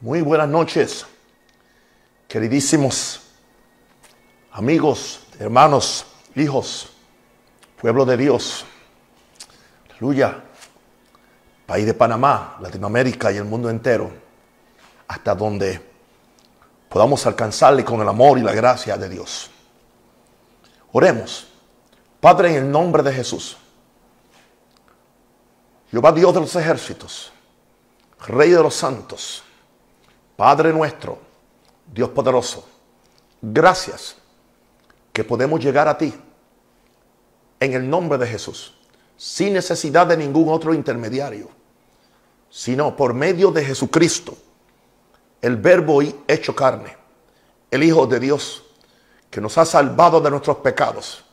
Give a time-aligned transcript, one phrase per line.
[0.00, 1.04] Muy buenas noches,
[2.28, 3.20] queridísimos
[4.52, 6.90] amigos, hermanos, hijos,
[7.80, 8.64] pueblo de Dios.
[9.90, 10.44] Aleluya.
[11.66, 14.08] País de Panamá, Latinoamérica y el mundo entero,
[15.08, 15.84] hasta donde
[16.88, 19.50] podamos alcanzarle con el amor y la gracia de Dios.
[20.92, 21.48] Oremos.
[22.20, 23.56] Padre, en el nombre de Jesús.
[25.90, 27.32] Jehová Dios de los ejércitos,
[28.28, 29.42] Rey de los santos,
[30.38, 31.18] Padre nuestro,
[31.92, 32.64] Dios poderoso,
[33.42, 34.14] gracias
[35.12, 36.14] que podemos llegar a ti
[37.58, 38.72] en el nombre de Jesús,
[39.16, 41.48] sin necesidad de ningún otro intermediario,
[42.48, 44.38] sino por medio de Jesucristo,
[45.42, 46.96] el verbo hecho carne,
[47.72, 48.62] el Hijo de Dios,
[49.30, 51.24] que nos ha salvado de nuestros pecados,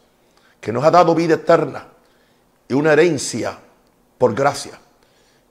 [0.59, 1.89] que nos ha dado vida eterna
[2.67, 3.55] y una herencia
[4.17, 4.79] por gracia.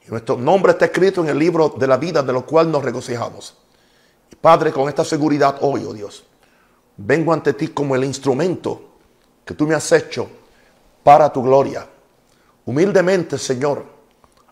[0.06, 2.84] Y nuestro nombre está escrito en el libro de la vida de lo cual nos
[2.84, 3.56] regocijamos.
[4.40, 6.24] Padre, con esta seguridad hoy, oh Dios,
[6.96, 8.82] vengo ante ti como el instrumento
[9.44, 10.28] que tú me has hecho
[11.02, 11.86] para tu gloria.
[12.66, 13.84] Humildemente, Señor,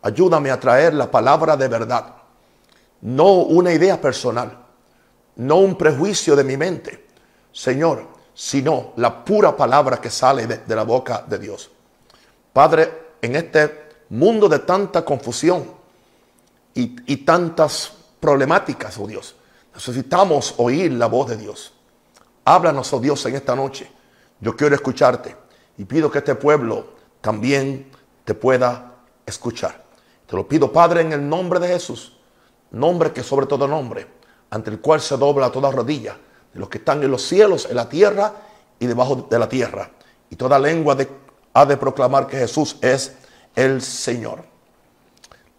[0.01, 2.15] ayúdame a traer la palabra de verdad,
[3.03, 4.59] no una idea personal,
[5.37, 7.09] no un prejuicio de mi mente,
[7.53, 11.71] Señor, sino la pura palabra que sale de, de la boca de Dios.
[12.53, 15.65] Padre, en este mundo de tanta confusión
[16.75, 19.35] y, tantas problemáticas, oh Dios,
[19.75, 21.73] necesitamos oír la voz de Dios.
[22.45, 23.91] Háblanos, oh Dios, en esta noche.
[24.41, 25.35] Yo quiero escucharte
[25.79, 26.89] y pido que este pueblo
[27.23, 27.91] también
[28.25, 29.83] te pueda escuchar.
[30.27, 32.19] Te lo pido, Padre, en el nombre de Jesús,
[32.71, 34.07] nombre que sobre todo nombre,
[34.51, 36.19] ante el cual se dobla toda rodilla
[36.53, 38.33] de los que están en los cielos, en la tierra
[38.79, 39.91] y debajo de la tierra.
[40.29, 40.97] Y toda lengua
[41.55, 43.22] ha de proclamar que Jesús es
[43.55, 44.45] el Señor.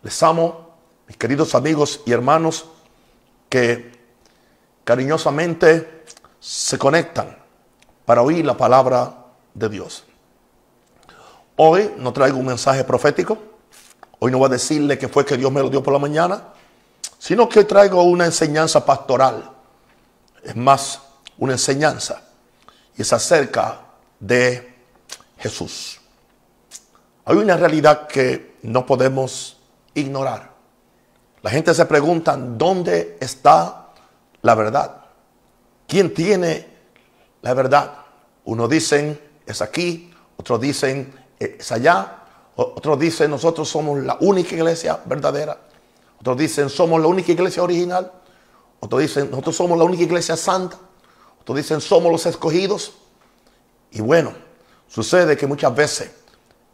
[0.01, 0.75] Les amo,
[1.07, 2.65] mis queridos amigos y hermanos,
[3.49, 3.91] que
[4.83, 6.03] cariñosamente
[6.39, 7.37] se conectan
[8.05, 9.13] para oír la palabra
[9.53, 10.03] de Dios.
[11.55, 13.37] Hoy no traigo un mensaje profético,
[14.19, 16.49] hoy no voy a decirle que fue que Dios me lo dio por la mañana,
[17.19, 19.51] sino que traigo una enseñanza pastoral.
[20.43, 20.99] Es más,
[21.37, 22.21] una enseñanza.
[22.97, 23.81] Y es acerca
[24.19, 24.75] de
[25.37, 26.01] Jesús.
[27.25, 29.57] Hay una realidad que no podemos
[29.93, 30.51] ignorar.
[31.41, 33.87] La gente se pregunta, ¿dónde está
[34.41, 35.05] la verdad?
[35.87, 36.67] ¿Quién tiene
[37.41, 37.93] la verdad?
[38.45, 42.23] Unos dicen, es aquí, otros dicen, es allá,
[42.55, 45.57] otros dicen, nosotros somos la única iglesia verdadera,
[46.19, 48.11] otros dicen, somos la única iglesia original,
[48.79, 50.77] otros dicen, nosotros somos la única iglesia santa,
[51.39, 52.93] otros dicen, somos los escogidos.
[53.91, 54.33] Y bueno,
[54.87, 56.22] sucede que muchas veces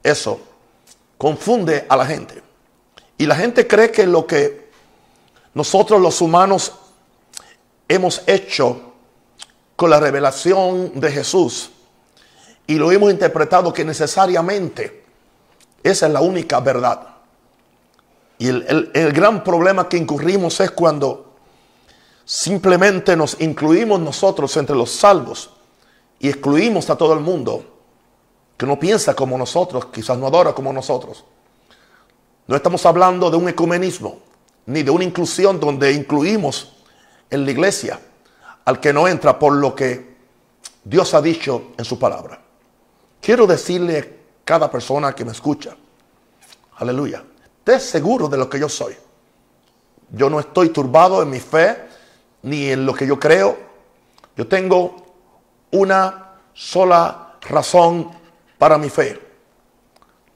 [0.04, 0.40] eso
[1.18, 2.42] confunde a la gente.
[3.18, 4.70] Y la gente cree que lo que
[5.54, 6.74] nosotros los humanos
[7.88, 8.94] hemos hecho
[9.76, 11.72] con la revelación de Jesús
[12.68, 15.04] y lo hemos interpretado que necesariamente
[15.84, 17.16] esa es la única verdad.
[18.38, 21.34] Y el, el gran problema que incurrimos es cuando
[22.24, 25.50] simplemente nos incluimos nosotros entre los salvos
[26.20, 27.79] y excluimos a todo el mundo
[28.60, 31.24] que no piensa como nosotros, quizás no adora como nosotros.
[32.46, 34.20] No estamos hablando de un ecumenismo,
[34.66, 36.74] ni de una inclusión donde incluimos
[37.30, 38.02] en la iglesia
[38.66, 40.14] al que no entra por lo que
[40.84, 42.42] Dios ha dicho en su palabra.
[43.22, 44.06] Quiero decirle a
[44.44, 45.74] cada persona que me escucha,
[46.76, 47.24] aleluya,
[47.60, 48.94] esté seguro de lo que yo soy.
[50.12, 51.78] Yo no estoy turbado en mi fe
[52.42, 53.58] ni en lo que yo creo.
[54.36, 54.98] Yo tengo
[55.72, 58.19] una sola razón
[58.60, 59.20] para mi fe.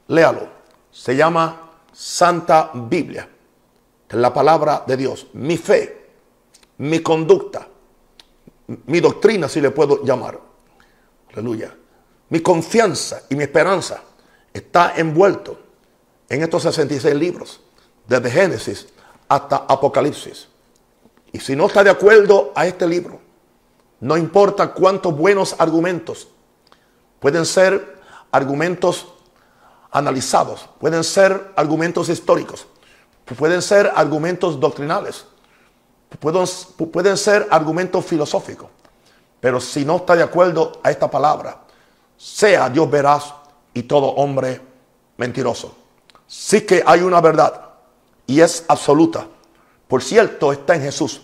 [0.07, 0.49] Léalo.
[0.89, 3.29] Se llama Santa Biblia.
[4.09, 5.27] La palabra de Dios.
[5.33, 6.07] Mi fe,
[6.77, 7.67] mi conducta,
[8.85, 10.39] mi doctrina, si le puedo llamar.
[11.31, 11.75] Aleluya.
[12.29, 14.01] Mi confianza y mi esperanza
[14.53, 15.59] está envuelto
[16.29, 17.59] en estos 66 libros,
[18.07, 18.87] desde Génesis
[19.27, 20.47] hasta Apocalipsis.
[21.31, 23.19] Y si no está de acuerdo a este libro,
[23.99, 26.27] no importa cuántos buenos argumentos
[27.19, 27.92] pueden ser
[28.33, 29.13] argumentos
[29.91, 32.65] analizados, pueden ser argumentos históricos,
[33.37, 35.25] pueden ser argumentos doctrinales,
[36.19, 38.69] pueden, ser argumentos filosóficos.
[39.39, 41.59] Pero si no está de acuerdo a esta palabra,
[42.17, 43.33] sea Dios veraz
[43.71, 44.59] y todo hombre
[45.17, 45.75] mentiroso.
[46.25, 47.69] Sí que hay una verdad
[48.25, 49.27] y es absoluta.
[49.87, 51.21] Por cierto, está en Jesús.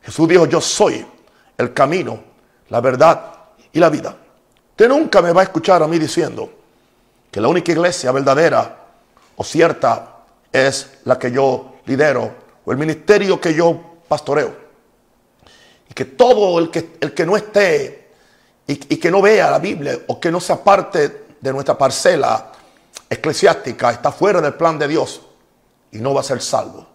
[0.00, 1.04] Jesús dijo, yo soy
[1.58, 2.20] el camino,
[2.70, 3.34] la verdad
[3.70, 4.16] y la vida.
[4.72, 6.50] Usted nunca me va a escuchar a mí diciendo
[7.30, 8.78] que la única iglesia verdadera
[9.36, 10.16] o cierta
[10.50, 12.34] es la que yo lidero
[12.64, 14.56] o el ministerio que yo pastoreo.
[15.90, 18.12] Y que todo el que, el que no esté
[18.66, 22.50] y, y que no vea la Biblia o que no sea parte de nuestra parcela
[23.10, 25.20] eclesiástica está fuera del plan de Dios
[25.90, 26.86] y no va a ser salvo.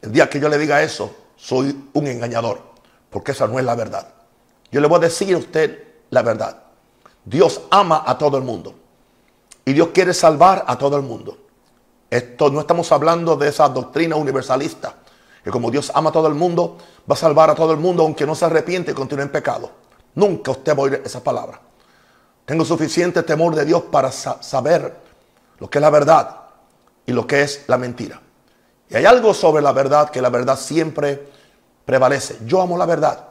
[0.00, 2.62] El día que yo le diga eso, soy un engañador,
[3.10, 4.08] porque esa no es la verdad.
[4.72, 6.65] Yo le voy a decir a usted la verdad.
[7.26, 8.72] Dios ama a todo el mundo
[9.64, 11.36] y Dios quiere salvar a todo el mundo.
[12.08, 14.94] Esto no estamos hablando de esa doctrina universalista,
[15.42, 16.78] que como Dios ama a todo el mundo,
[17.10, 19.70] va a salvar a todo el mundo aunque no se arrepiente y continúe en pecado.
[20.14, 21.60] Nunca usted va a oír esa palabra.
[22.44, 24.96] Tengo suficiente temor de Dios para saber
[25.58, 26.36] lo que es la verdad
[27.04, 28.22] y lo que es la mentira.
[28.88, 31.28] Y hay algo sobre la verdad que la verdad siempre
[31.84, 32.38] prevalece.
[32.46, 33.24] Yo amo la verdad.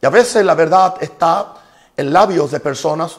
[0.00, 1.54] Y a veces la verdad está
[2.00, 3.18] en labios de personas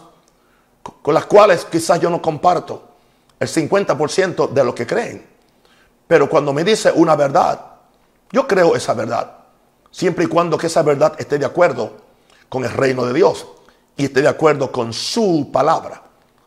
[1.04, 2.82] con las cuales quizás yo no comparto
[3.40, 5.24] el 50% de lo que creen.
[6.08, 7.64] Pero cuando me dice una verdad,
[8.32, 9.38] yo creo esa verdad.
[9.92, 11.94] Siempre y cuando que esa verdad esté de acuerdo
[12.50, 13.46] con el reino de Dios
[13.96, 16.02] y esté de acuerdo con su palabra.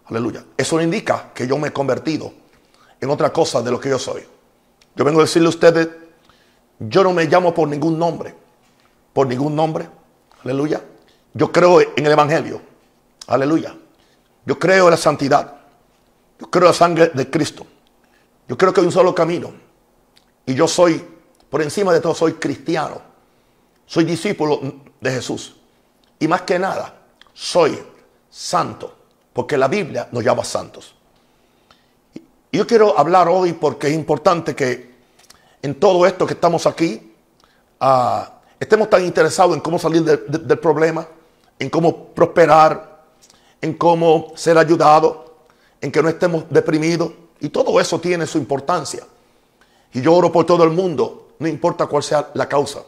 [0.07, 0.45] Aleluya.
[0.57, 2.33] Eso indica que yo me he convertido
[3.01, 4.27] en otra cosa de lo que yo soy.
[4.97, 5.89] Yo vengo a decirle a ustedes,
[6.81, 8.35] yo no me llamo por ningún nombre,
[9.13, 9.89] por ningún nombre.
[10.43, 10.83] Aleluya.
[11.35, 12.63] Yo creo en el Evangelio.
[13.27, 13.77] Aleluya.
[14.47, 15.55] Yo creo en la santidad.
[16.39, 17.67] Yo creo en la sangre de Cristo.
[18.49, 19.53] Yo creo que hay un solo camino.
[20.47, 21.05] Y yo soy,
[21.51, 23.01] por encima de todo, soy cristiano.
[23.85, 24.61] Soy discípulo
[25.01, 25.57] de Jesús.
[26.21, 26.95] Y más que nada,
[27.33, 27.83] soy
[28.31, 28.95] santo.
[29.33, 30.95] Porque la Biblia nos llama santos.
[32.53, 34.95] Y yo quiero hablar hoy porque es importante que
[35.63, 37.13] en todo esto que estamos aquí,
[37.81, 38.21] uh,
[38.61, 41.05] estemos tan interesados en cómo salir del problema,
[41.59, 43.05] en cómo prosperar,
[43.61, 45.37] en cómo ser ayudado,
[45.81, 47.12] en que no estemos deprimidos.
[47.41, 49.05] Y todo eso tiene su importancia.
[49.93, 52.81] Y yo oro por todo el mundo, no importa cuál sea la causa.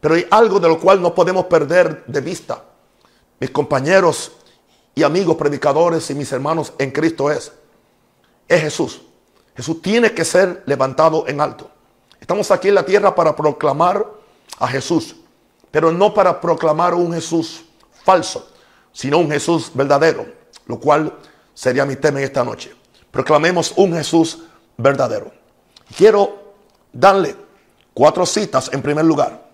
[0.00, 2.62] Pero hay algo de lo cual no podemos perder de vista.
[3.40, 4.32] Mis compañeros
[4.94, 7.52] y amigos predicadores y mis hermanos en Cristo es,
[8.48, 9.02] es Jesús.
[9.56, 11.70] Jesús tiene que ser levantado en alto.
[12.20, 14.06] Estamos aquí en la tierra para proclamar
[14.58, 15.16] a Jesús,
[15.70, 17.64] pero no para proclamar un Jesús
[18.08, 18.48] falso,
[18.90, 20.24] sino un Jesús verdadero,
[20.64, 21.12] lo cual
[21.52, 22.74] sería mi tema en esta noche.
[23.10, 24.44] Proclamemos un Jesús
[24.78, 25.30] verdadero.
[25.94, 26.54] Quiero
[26.90, 27.36] darle
[27.92, 29.46] cuatro citas en primer lugar,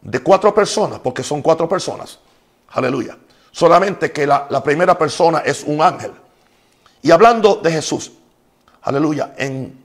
[0.00, 2.20] de cuatro personas, porque son cuatro personas.
[2.68, 3.18] Aleluya.
[3.50, 6.12] Solamente que la, primera persona es un ángel.
[7.02, 8.12] Y hablando de Jesús,
[8.82, 9.84] aleluya, en,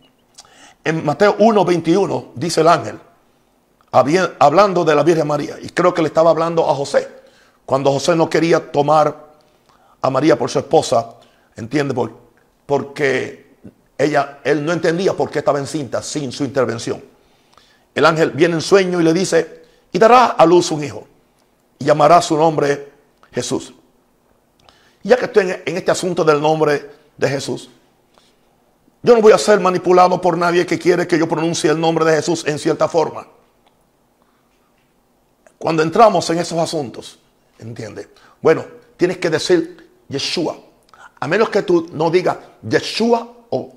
[0.84, 3.00] en Mateo 1.21 dice el ángel,
[4.38, 7.15] hablando de la Virgen María, y creo que le estaba hablando a José,
[7.66, 9.34] cuando José no quería tomar
[10.02, 11.16] a María por su esposa,
[11.56, 11.96] ¿entiende?
[12.66, 13.56] porque
[13.98, 17.04] ella, él no entendía por qué estaba encinta sin su intervención.
[17.94, 21.08] El ángel viene en sueño y le dice, y dará a luz un hijo,
[21.80, 22.92] y llamará su nombre
[23.32, 23.74] Jesús.
[25.02, 27.70] Ya que estoy en este asunto del nombre de Jesús,
[29.02, 32.04] yo no voy a ser manipulado por nadie que quiere que yo pronuncie el nombre
[32.06, 33.28] de Jesús en cierta forma.
[35.60, 37.20] Cuando entramos en esos asuntos,
[37.66, 38.08] ¿entiendes?
[38.42, 38.66] Bueno,
[38.98, 40.58] tienes que decir Yeshua.
[41.20, 43.74] A menos que tú no digas Yeshua o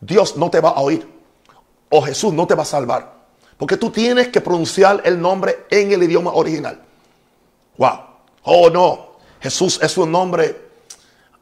[0.00, 1.06] Dios no te va a oír.
[1.90, 3.14] O Jesús no te va a salvar.
[3.56, 6.80] Porque tú tienes que pronunciar el nombre en el idioma original.
[7.76, 7.98] Wow.
[8.42, 9.14] Oh, no.
[9.40, 10.70] Jesús es un nombre,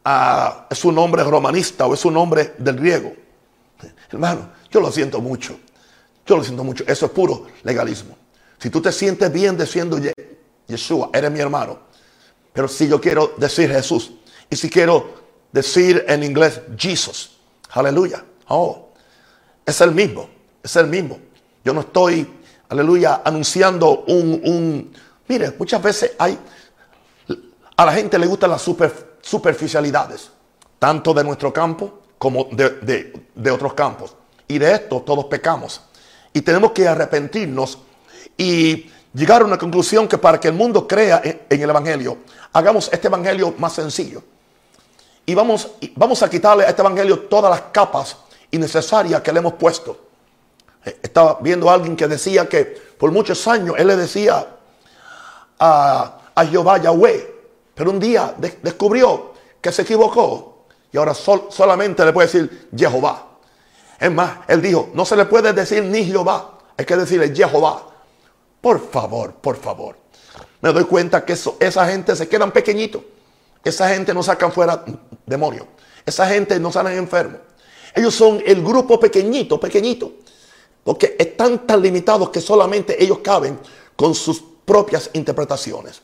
[0.05, 3.13] uh, es un nombre romanista o es un nombre del griego.
[4.11, 5.59] Hermano, yo lo siento mucho.
[6.27, 6.85] Yo lo siento mucho.
[6.87, 8.17] Eso es puro legalismo.
[8.59, 9.99] Si tú te sientes bien diciendo
[10.73, 11.79] Yeshua, eres mi hermano.
[12.53, 14.13] Pero si yo quiero decir Jesús
[14.51, 17.39] y si quiero decir en inglés Jesus,
[17.71, 18.25] aleluya.
[18.49, 18.89] Oh,
[19.65, 20.29] es el mismo,
[20.63, 21.19] es el mismo.
[21.65, 22.29] Yo no estoy,
[22.69, 24.93] aleluya, anunciando un, un
[25.29, 26.39] mire, muchas veces hay,
[27.77, 28.63] a la gente le gustan las
[29.23, 30.31] superficialidades,
[30.79, 34.15] tanto de nuestro campo como de, otros campos.
[34.47, 35.81] Y de esto todos pecamos.
[36.33, 37.79] Y tenemos que arrepentirnos
[38.37, 42.19] y llegar a una conclusión que para que el mundo crea en, el Evangelio,
[42.53, 44.23] hagamos este Evangelio más sencillo.
[45.25, 48.17] Y vamos, vamos a quitarle a este Evangelio todas las capas
[48.51, 49.99] innecesarias que le hemos puesto.
[50.85, 52.65] Eh, estaba viendo a alguien que decía que
[52.99, 54.47] por muchos años él le decía
[55.59, 57.35] a, a Jehová Yahweh,
[57.75, 63.29] pero un día descubrió que se equivocó y ahora solamente le puede decir Jehová.
[63.99, 67.92] Es más, él dijo, no se le puede decir ni Jehová, hay que decirle Jehová.
[68.63, 69.97] Por favor, por favor.
[70.63, 73.03] Me doy cuenta que esa gente se quedan pequeñitos.
[73.65, 74.85] Esa gente no sacan fuera
[75.27, 75.67] demonios.
[76.07, 77.41] Esa gente no salen enfermos.
[77.95, 80.13] Ellos son el grupo pequeñito, pequeñito.
[80.85, 83.59] Porque están tan limitados que solamente ellos caben
[83.97, 86.01] con sus propias interpretaciones.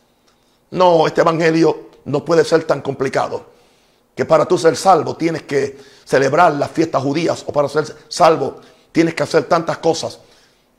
[0.73, 3.47] No, este evangelio no puede ser tan complicado.
[4.17, 8.61] Que para tú ser salvo tienes que celebrar las fiestas judías o para ser salvo
[8.91, 10.19] tienes que hacer tantas cosas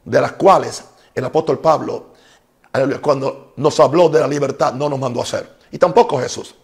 [0.04, 0.84] de las cuales
[1.20, 2.08] el apóstol Pablo,
[3.02, 5.58] cuando nos habló de la libertad, no nos mandó a hacer.
[5.72, 6.56] Y tampoco Jesús.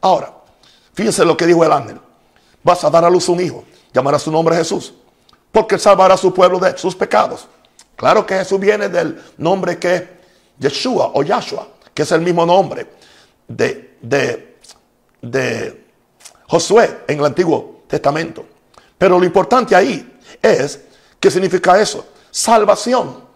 [0.00, 0.32] Ahora,
[0.92, 2.00] fíjense lo que dijo el ángel.
[2.62, 4.94] Vas a dar a luz un hijo, llamará su nombre Jesús,
[5.52, 7.46] porque él salvará a su pueblo de sus pecados.
[7.96, 10.02] Claro que Jesús viene del nombre que es
[10.58, 12.86] Yeshua o Yahshua, que es el mismo nombre
[13.46, 14.58] de, de,
[15.20, 15.86] de
[16.46, 18.44] Josué en el Antiguo Testamento.
[18.96, 20.80] Pero lo importante ahí es,
[21.18, 22.06] ¿qué significa eso?
[22.30, 23.27] Salvación.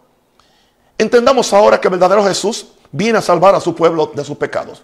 [0.98, 4.82] Entendamos ahora que el verdadero Jesús viene a salvar a su pueblo de sus pecados.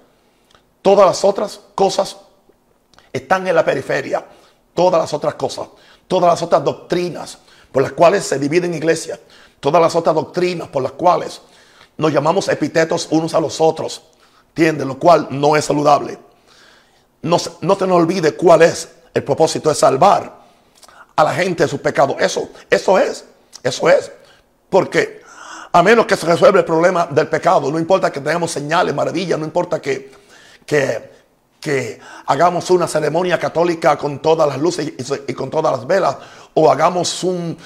[0.82, 2.16] Todas las otras cosas
[3.12, 4.24] están en la periferia.
[4.78, 5.66] Todas las otras cosas,
[6.06, 7.38] todas las otras doctrinas
[7.72, 9.18] por las cuales se dividen iglesias,
[9.58, 11.40] todas las otras doctrinas por las cuales
[11.96, 14.02] nos llamamos epítetos unos a los otros,
[14.50, 14.86] ¿entiendes?
[14.86, 16.16] Lo cual no es saludable.
[17.22, 20.38] No, no te nos olvide cuál es el propósito de salvar
[21.16, 22.14] a la gente de sus pecados.
[22.20, 23.24] Eso, eso es,
[23.64, 24.12] eso es.
[24.70, 25.22] Porque
[25.72, 29.38] a menos que se resuelva el problema del pecado, no importa que tengamos señales, maravillas,
[29.38, 30.10] no importa que,
[30.64, 31.18] que
[31.60, 34.92] que hagamos una ceremonia católica con todas las luces
[35.26, 36.16] y, con todas las velas,
[36.54, 37.56] o hagamos un,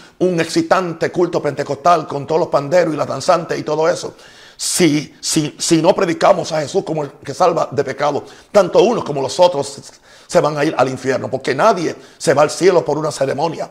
[0.41, 4.15] excitante culto pentecostal con todos los panderos y las danzantes y todo eso.
[4.57, 9.05] Si, si, si no predicamos a Jesús como el que salva de pecado, tanto unos
[9.05, 9.93] como los otros
[10.27, 13.71] se van a ir al infierno, porque nadie se va al cielo por una ceremonia,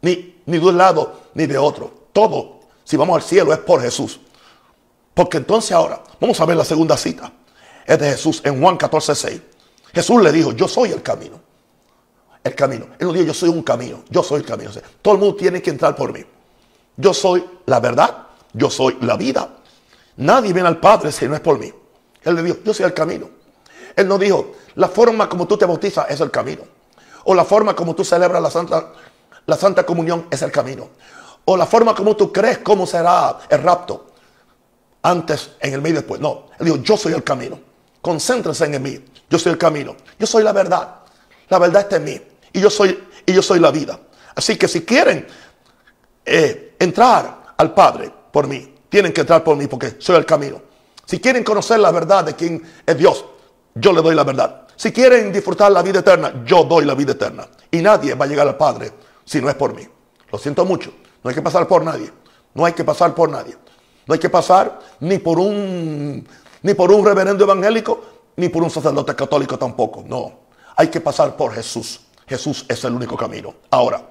[0.00, 2.08] ni, ni de un lado ni de otro.
[2.12, 2.57] Todo,
[2.88, 4.18] si vamos al cielo, es por Jesús.
[5.12, 7.30] Porque entonces ahora, vamos a ver la segunda cita.
[7.84, 9.42] Es de Jesús en Juan 14, 6.
[9.92, 11.38] Jesús le dijo, yo soy el camino.
[12.42, 12.86] El camino.
[12.98, 14.04] Él no dijo, yo soy un camino.
[14.08, 14.70] Yo soy el camino.
[15.02, 16.24] todo el mundo tiene que entrar por mí.
[16.96, 18.28] Yo soy la verdad.
[18.54, 19.50] Yo soy la vida.
[20.16, 21.70] Nadie viene al Padre si no es por mí.
[22.22, 23.28] Él le dijo, yo soy el camino.
[23.96, 26.62] Él no dijo, la forma como tú te bautizas es el camino.
[27.24, 28.92] O la forma como tú celebras la Santa,
[29.44, 30.88] la Santa Comunión es el camino.
[31.50, 34.08] O la forma como tú crees cómo será el rapto.
[35.00, 36.20] Antes, en el medio y después.
[36.20, 36.48] No.
[36.58, 37.58] Él dijo, yo soy el camino.
[38.02, 39.02] Concéntrense en mí.
[39.30, 39.96] Yo soy el camino.
[40.18, 40.96] Yo soy la verdad.
[41.48, 42.20] La verdad está en mí.
[42.52, 43.98] Y yo soy, y yo soy la vida.
[44.34, 45.26] Así que si quieren
[46.22, 50.60] eh, entrar al Padre por mí, tienen que entrar por mí porque soy el camino.
[51.06, 53.24] Si quieren conocer la verdad de quién es Dios,
[53.74, 54.66] yo le doy la verdad.
[54.76, 57.48] Si quieren disfrutar la vida eterna, yo doy la vida eterna.
[57.70, 58.92] Y nadie va a llegar al Padre
[59.24, 59.88] si no es por mí.
[60.30, 60.92] Lo siento mucho.
[61.28, 62.10] No hay que pasar por nadie.
[62.54, 63.54] No hay que pasar por nadie.
[64.06, 66.26] No hay que pasar ni por un
[66.62, 68.02] ni por un reverendo evangélico,
[68.36, 70.02] ni por un sacerdote católico tampoco.
[70.06, 70.32] No,
[70.74, 72.00] hay que pasar por Jesús.
[72.26, 73.56] Jesús es el único camino.
[73.70, 74.02] Ahora,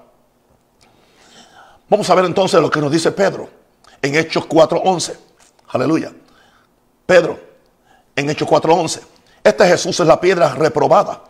[1.88, 3.48] vamos a ver entonces lo que nos dice Pedro
[4.00, 5.16] en Hechos 4.11.
[5.70, 6.12] Aleluya.
[7.04, 7.36] Pedro,
[8.14, 9.00] en Hechos 4.11.
[9.42, 11.24] Este Jesús es la piedra reprobada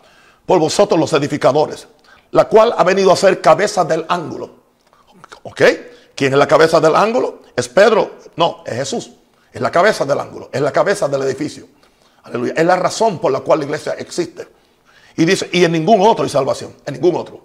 [0.45, 1.89] por vosotros los edificadores,
[2.33, 4.68] la cual ha venido a ser cabeza del ángulo.
[5.51, 5.63] ¿Ok?
[6.15, 7.41] ¿Quién es la cabeza del ángulo?
[7.57, 8.11] ¿Es Pedro?
[8.37, 9.13] No, es Jesús.
[9.53, 11.67] Es la cabeza del ángulo, es la cabeza del edificio.
[12.23, 12.53] Aleluya.
[12.55, 14.47] Es la razón por la cual la iglesia existe.
[15.17, 17.41] Y dice, y en ningún otro hay salvación, en ningún otro.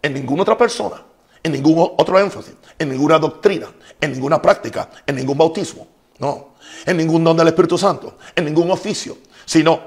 [0.00, 1.02] En ninguna otra persona,
[1.42, 3.68] en ningún otro énfasis, en ninguna doctrina,
[4.00, 5.86] en ninguna práctica, en ningún bautismo.
[6.18, 6.54] No,
[6.86, 9.80] en ningún don del Espíritu Santo, en ningún oficio, sino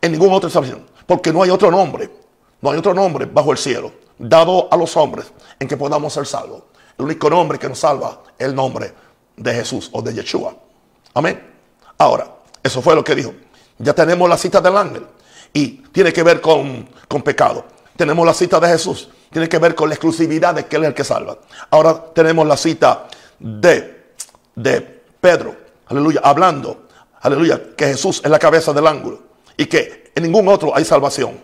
[0.00, 0.86] en ninguna otra salvación.
[1.06, 2.08] Porque no hay otro nombre,
[2.60, 5.26] no hay otro nombre bajo el cielo dado a los hombres
[5.58, 6.62] en que podamos ser salvos.
[6.98, 8.92] El único nombre que nos salva es el nombre
[9.36, 10.54] de Jesús o de Yeshua.
[11.14, 11.52] Amén.
[11.98, 12.26] Ahora,
[12.62, 13.32] eso fue lo que dijo.
[13.78, 15.06] Ya tenemos la cita del ángel
[15.52, 16.88] y tiene que ver con,
[17.24, 17.64] pecado.
[17.96, 19.08] Tenemos la cita de Jesús.
[19.30, 21.38] Tiene que ver con la exclusividad de que Él es el que salva.
[21.70, 23.08] Ahora tenemos la cita
[23.38, 24.12] de,
[24.54, 24.80] de
[25.20, 25.56] Pedro.
[25.86, 26.20] Aleluya.
[26.22, 26.88] Hablando.
[27.20, 27.74] Aleluya.
[27.76, 29.22] Que Jesús es la cabeza del ángulo.
[29.56, 31.38] Y que en ningún otro hay salvación.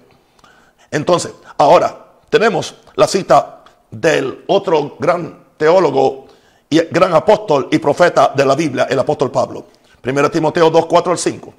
[0.91, 3.58] Entonces, ahora tenemos la cita
[3.91, 6.27] del otro gran teólogo
[6.71, 9.67] y gran apóstol y profeta de la Biblia, el apóstol Pablo.
[10.05, 11.55] 1 Timoteo 2, 4 al 5.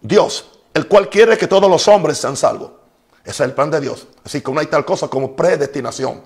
[0.00, 2.70] Dios, el cual quiere que todos los hombres sean salvos.
[3.24, 4.06] Ese es el plan de Dios.
[4.24, 6.22] Así que no hay tal cosa como predestinación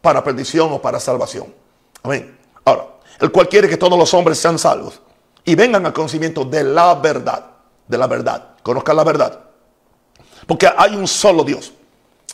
[0.00, 1.52] para perdición o para salvación.
[2.02, 2.38] Amén.
[2.64, 2.86] Ahora,
[3.18, 5.00] el cual quiere que todos los hombres sean salvos
[5.44, 7.44] y vengan al conocimiento de la verdad.
[7.86, 8.56] De la verdad.
[8.62, 9.40] Conozcan la verdad.
[10.46, 11.72] Porque hay un solo Dios.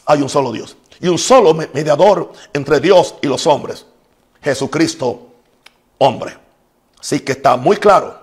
[0.04, 0.76] Hay un solo Dios.
[1.02, 3.84] Y un solo mediador entre Dios y los hombres
[4.42, 5.28] Jesucristo
[5.98, 6.36] hombre.
[6.98, 8.20] Así que está muy claro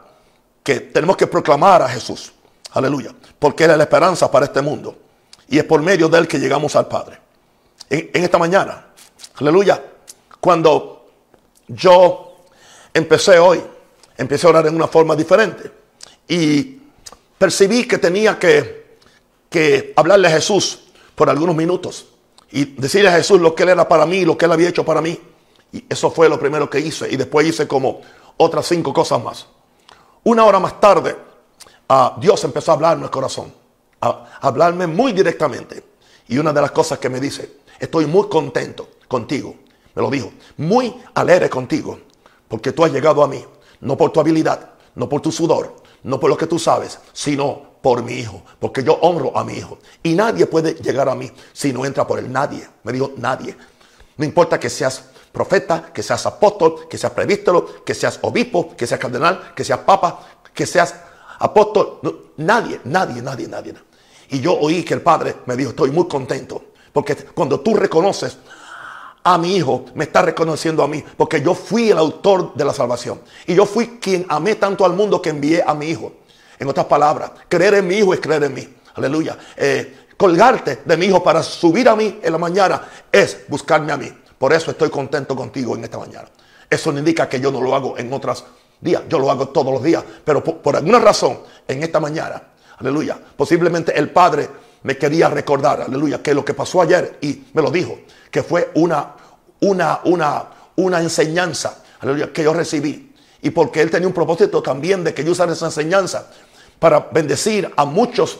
[0.63, 2.31] que tenemos que proclamar a Jesús.
[2.71, 3.13] Aleluya.
[3.37, 4.97] Porque Él es la esperanza para este mundo.
[5.47, 7.19] Y es por medio de Él que llegamos al Padre.
[7.89, 8.85] En, esta mañana,
[9.35, 9.83] aleluya,
[10.39, 11.07] cuando
[11.67, 12.35] yo
[12.93, 13.63] empecé hoy,
[14.15, 15.71] empecé a orar en una forma diferente
[16.27, 16.79] y
[17.35, 18.97] percibí que tenía que,
[19.49, 20.81] que hablarle a Jesús
[21.15, 22.05] por algunos minutos
[22.51, 24.85] y decirle a Jesús lo que Él era para mí, lo que Él había hecho
[24.85, 25.19] para mí.
[25.71, 27.11] Y eso fue lo primero que hice.
[27.11, 28.01] Y después hice como
[28.37, 29.47] otras cinco cosas más.
[30.23, 31.15] Una hora más tarde,
[31.89, 33.53] uh, Dios empezó a hablarme al corazón.
[34.01, 35.83] A, hablarme muy directamente.
[36.27, 39.55] Y una de las cosas que me dice, estoy muy contento contigo.
[39.93, 41.99] Me lo dijo, muy alegre contigo.
[42.47, 43.43] Porque tú has llegado a mí.
[43.81, 47.68] No por tu habilidad, no por tu sudor, no por lo que tú sabes, sino
[47.81, 49.79] por mi hijo, porque yo honro a mi hijo.
[50.03, 52.31] Y nadie puede llegar a mí si no entra por él.
[52.31, 52.67] Nadie.
[52.83, 53.55] Me dijo, nadie.
[54.17, 58.85] No importa que seas profeta, que seas apóstol, que seas presbítero, que seas obispo, que
[58.85, 60.19] seas cardenal, que seas papa,
[60.53, 60.95] que seas
[61.39, 62.33] apóstol.
[62.37, 63.73] nadie, nadie, nadie, nadie.
[64.29, 66.63] Y yo oí que el padre me dijo, estoy muy contento.
[66.91, 68.37] Porque cuando tú reconoces
[69.23, 71.03] a mi hijo, me está reconociendo a mí.
[71.17, 73.21] Porque yo fui el autor de la salvación.
[73.47, 76.13] Y yo fui quien amé tanto al mundo que envié a mi hijo.
[76.59, 78.75] En otras palabras, creer en mi hijo es creer en mí.
[78.95, 79.37] Aleluya.
[79.55, 83.97] Eh, colgarte de mi hijo para subir a mí en la mañana es buscarme a
[83.97, 84.11] mí.
[84.37, 86.27] Por eso estoy contento contigo en esta mañana.
[86.69, 88.43] Eso no indica que yo no lo hago en otros
[88.81, 89.03] días.
[89.07, 90.03] Yo lo hago todos los días.
[90.23, 92.41] Pero por, alguna razón, en esta mañana,
[92.77, 94.49] aleluya, posiblemente el Padre
[94.83, 97.99] me quería recordar, aleluya, que lo que pasó ayer, y me lo dijo,
[98.29, 99.13] que fue una,
[99.61, 101.83] una, una, una enseñanza,
[102.33, 103.13] que yo recibí.
[103.41, 106.27] Y porque Él tenía un propósito también de que yo usara esa enseñanza
[106.79, 108.39] para bendecir a muchos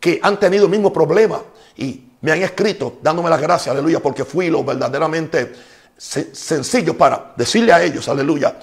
[0.00, 1.40] que han tenido el mismo problema
[1.76, 5.52] y me han escrito dándome las gracias, aleluya, porque fui lo verdaderamente
[5.96, 8.58] sencillo para decirle a ellos, aleluya,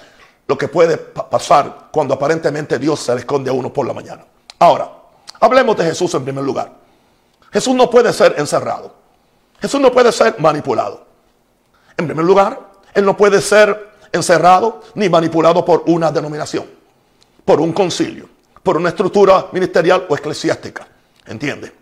[0.46, 4.24] lo que puede pasar cuando aparentemente Dios se le esconde a uno por la mañana.
[4.58, 4.90] Ahora,
[5.40, 6.72] hablemos de Jesús en primer lugar.
[7.50, 8.94] Jesús no puede ser encerrado.
[9.60, 11.06] Jesús no puede ser manipulado.
[11.96, 12.60] En primer lugar,
[12.94, 16.66] Él no puede ser encerrado ni manipulado por una denominación,
[17.44, 18.35] por un concilio
[18.66, 20.88] por una estructura ministerial o eclesiástica.
[21.24, 21.72] ¿Entiende?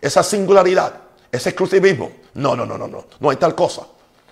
[0.00, 0.94] Esa singularidad,
[1.32, 2.12] ese exclusivismo.
[2.34, 3.06] No, no, no, no, no.
[3.18, 3.82] No hay tal cosa.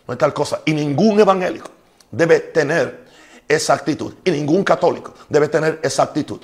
[0.07, 0.61] No hay tal cosa.
[0.65, 1.69] Y ningún evangélico
[2.13, 3.07] debe tener
[3.49, 4.15] esa actitud.
[4.25, 6.41] Y ningún católico debe tener esa actitud.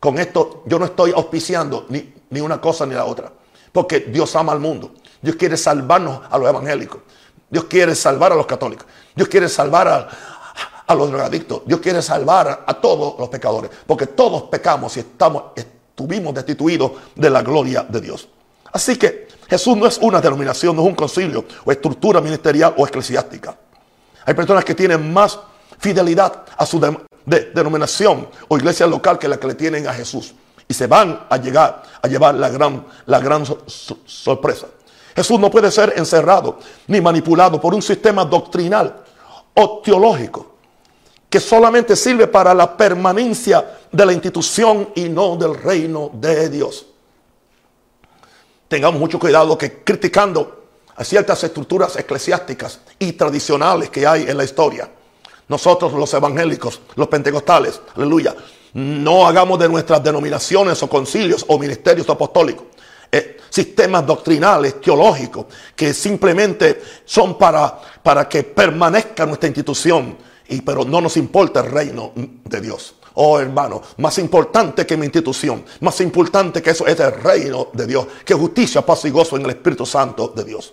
[0.00, 3.30] Con esto yo no estoy auspiciando ni, ni una cosa ni la otra.
[3.70, 4.94] Porque Dios ama al mundo.
[5.22, 7.02] Dios quiere salvarnos a los evangélicos.
[7.48, 8.86] Dios quiere salvar a los católicos.
[9.14, 10.08] Dios quiere salvar a,
[10.88, 11.62] a los drogadictos.
[11.66, 13.70] Dios quiere salvar a todos los pecadores.
[13.86, 18.28] Porque todos pecamos y estamos, estuvimos destituidos de la gloria de Dios.
[18.72, 22.86] Así que Jesús no es una denominación, no es un concilio o estructura ministerial o
[22.86, 23.56] eclesiástica.
[24.24, 25.38] Hay personas que tienen más
[25.78, 26.80] fidelidad a su
[27.26, 30.34] denominación o iglesia local que la que le tienen a Jesús.
[30.66, 33.44] Y se van a llegar a llevar la gran, la gran
[34.06, 34.68] sorpresa.
[35.14, 39.02] Jesús no puede ser encerrado ni manipulado por un sistema doctrinal
[39.54, 40.57] o teológico
[41.28, 46.86] que solamente sirve para la permanencia de la institución y no del reino de Dios.
[48.66, 50.64] Tengamos mucho cuidado que criticando
[50.96, 54.90] a ciertas estructuras eclesiásticas y tradicionales que hay en la historia,
[55.48, 58.34] nosotros los evangélicos, los pentecostales, aleluya,
[58.74, 62.66] no hagamos de nuestras denominaciones o concilios o ministerios apostólicos
[63.10, 70.16] eh, sistemas doctrinales, teológicos, que simplemente son para, para que permanezca nuestra institución
[70.48, 72.94] y, pero no nos importa el reino de Dios.
[73.14, 77.86] Oh hermano, más importante que mi institución, más importante que eso es el reino de
[77.86, 80.72] Dios, que justicia, paz y gozo en el Espíritu Santo de Dios.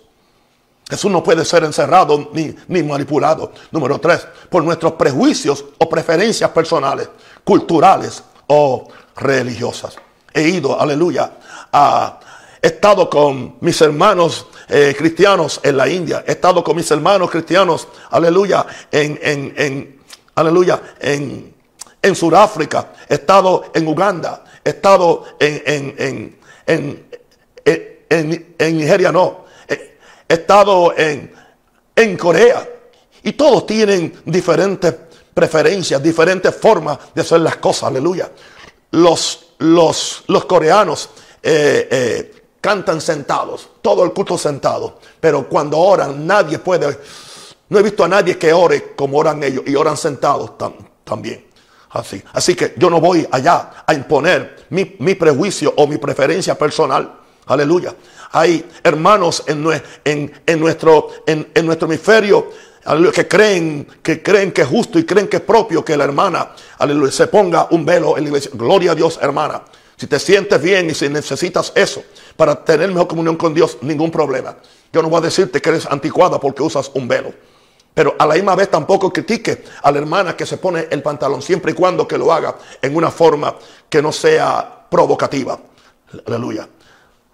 [0.88, 3.51] Jesús no puede ser encerrado ni, ni manipulado.
[3.71, 7.09] Número tres, por nuestros prejuicios o preferencias personales,
[7.43, 9.95] culturales o religiosas.
[10.31, 11.31] He ido, aleluya,
[11.71, 12.19] a,
[12.61, 16.23] he estado con mis hermanos eh, cristianos en la India.
[16.27, 20.01] He estado con mis hermanos cristianos, aleluya, en, en, en
[20.35, 21.53] aleluya, en,
[22.01, 22.93] en Sudáfrica.
[23.07, 24.43] He estado en Uganda.
[24.63, 26.35] He estado en,
[28.09, 29.45] en, Nigeria, no.
[29.67, 31.31] He, estado en,
[31.95, 32.67] en Corea.
[33.23, 34.95] Y todos tienen diferentes
[35.33, 38.31] preferencias, diferentes formas de hacer las cosas, aleluya.
[38.91, 41.09] Los, los, los coreanos
[41.43, 44.97] eh, eh, cantan sentados, todo el culto sentado.
[45.19, 46.99] Pero cuando oran, nadie puede.
[47.69, 50.54] No he visto a nadie que ore como oran ellos y oran sentados
[51.04, 51.45] también.
[51.91, 52.23] Así.
[52.34, 57.19] Así que yo no voy allá a imponer mi, prejuicio o mi preferencia personal.
[57.45, 57.93] Aleluya.
[58.32, 59.63] Hay hermanos en,
[60.04, 62.49] en, nuestro, en, en nuestro hemisferio
[63.13, 66.49] que creen, que creen que es justo y creen que es propio que la hermana
[66.80, 68.49] aleluya, se ponga un velo en la iglesia.
[68.56, 69.62] Gloria a Dios, hermana.
[69.97, 72.03] Si te sientes bien y si necesitas eso
[72.36, 74.55] para tener mejor comunión con Dios, ningún problema.
[74.91, 77.34] Yo no voy a decirte que eres anticuada porque usas un velo.
[77.93, 81.41] Pero a la misma vez tampoco critique a la hermana que se pone el pantalón,
[81.41, 83.55] siempre y cuando que lo haga en una forma
[83.89, 85.58] que no sea provocativa.
[86.27, 86.67] Aleluya.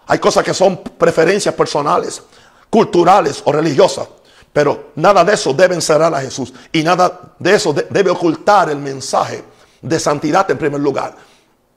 [0.05, 2.21] Hay cosas que son preferencias personales,
[2.69, 4.07] culturales o religiosas.
[4.53, 6.53] Pero nada de eso debe encerrar a Jesús.
[6.71, 9.43] Y nada de eso debe ocultar el mensaje
[9.81, 11.15] de santidad en primer lugar.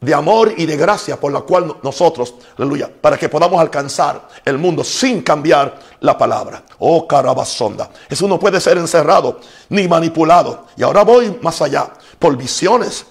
[0.05, 4.59] De amor y de gracia por la cual nosotros, aleluya, para que podamos alcanzar el
[4.59, 6.62] mundo sin cambiar la palabra.
[6.81, 7.88] Oh carabazonda.
[8.07, 9.40] Jesús no puede ser encerrado
[9.71, 10.67] ni manipulado.
[10.77, 11.90] Y ahora voy más allá.
[12.19, 13.07] Por visiones.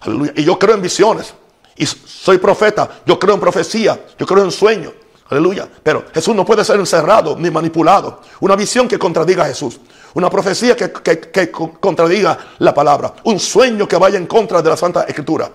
[0.00, 0.32] Aleluya.
[0.34, 1.32] Y yo creo en visiones.
[1.76, 3.02] Y soy profeta.
[3.06, 4.04] Yo creo en profecía.
[4.18, 4.92] Yo creo en sueños.
[5.30, 5.68] Aleluya.
[5.84, 8.22] Pero Jesús no puede ser encerrado ni manipulado.
[8.40, 9.78] Una visión que contradiga a Jesús.
[10.14, 13.14] Una profecía que, que, contradiga la palabra.
[13.22, 15.48] Un sueño que vaya en contra de la Santa Escritura.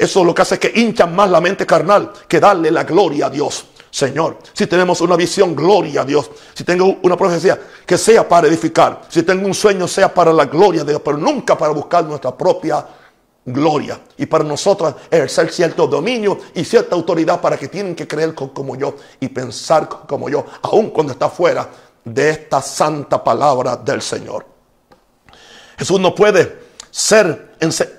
[0.00, 3.26] Eso lo que hace es que hinchan más la mente carnal que darle la gloria
[3.26, 3.66] a Dios.
[3.90, 6.30] Señor, si tenemos una visión, gloria a Dios.
[6.54, 9.02] Si tengo una profecía, que sea para edificar.
[9.10, 12.34] Si tengo un sueño, sea para la gloria de Dios, pero nunca para buscar nuestra
[12.34, 12.82] propia
[13.44, 18.34] gloria y para nosotros ejercer cierto dominio y cierta autoridad para que tienen que creer
[18.34, 21.68] como yo y pensar como yo, aun cuando está fuera
[22.02, 24.46] de esta santa palabra del Señor.
[25.76, 27.50] Jesús no puede ser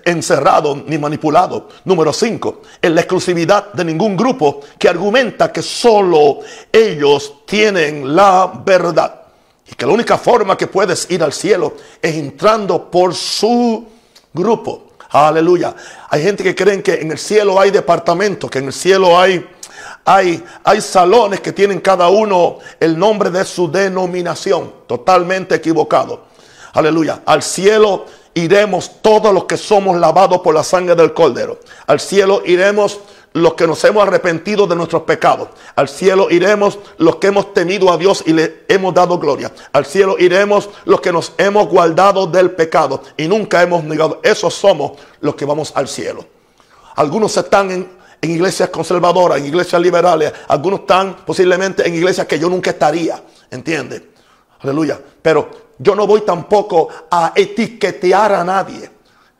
[0.06, 1.70] encerrado ni manipulado.
[1.86, 6.40] Número 5, en la exclusividad de ningún grupo que argumenta que solo
[6.72, 9.22] ellos tienen la verdad.
[9.68, 13.86] Y que la única forma que puedes ir al cielo es entrando por su
[14.34, 14.92] grupo.
[15.10, 15.76] Aleluya.
[16.10, 19.46] Hay gente que creen que en el cielo hay departamentos, que en el cielo hay,
[20.06, 24.74] hay, hay salones que tienen cada uno el nombre de su denominación.
[24.88, 26.32] Totalmente equivocado.
[26.74, 27.22] Aleluya.
[27.26, 31.60] Al cielo iremos todos los que somos lavados por la sangre del Cordero.
[31.88, 33.00] Al cielo iremos
[33.34, 35.50] los que nos hemos arrepentido de nuestros pecados.
[35.76, 39.52] Al cielo iremos los que hemos temido a Dios y le hemos dado gloria.
[39.72, 44.20] Al cielo iremos los que nos hemos guardado del pecado y nunca hemos negado.
[44.24, 46.26] Esos somos los que vamos al cielo.
[46.96, 47.90] Algunos están en,
[48.22, 50.34] en iglesias conservadoras, en iglesias liberales.
[50.50, 53.22] Algunos están posiblemente en iglesias que yo nunca estaría.
[53.50, 54.10] ¿Entiende?
[54.60, 55.00] Aleluya.
[55.22, 55.50] Pero
[55.82, 58.90] yo no voy tampoco a etiquetear a nadie.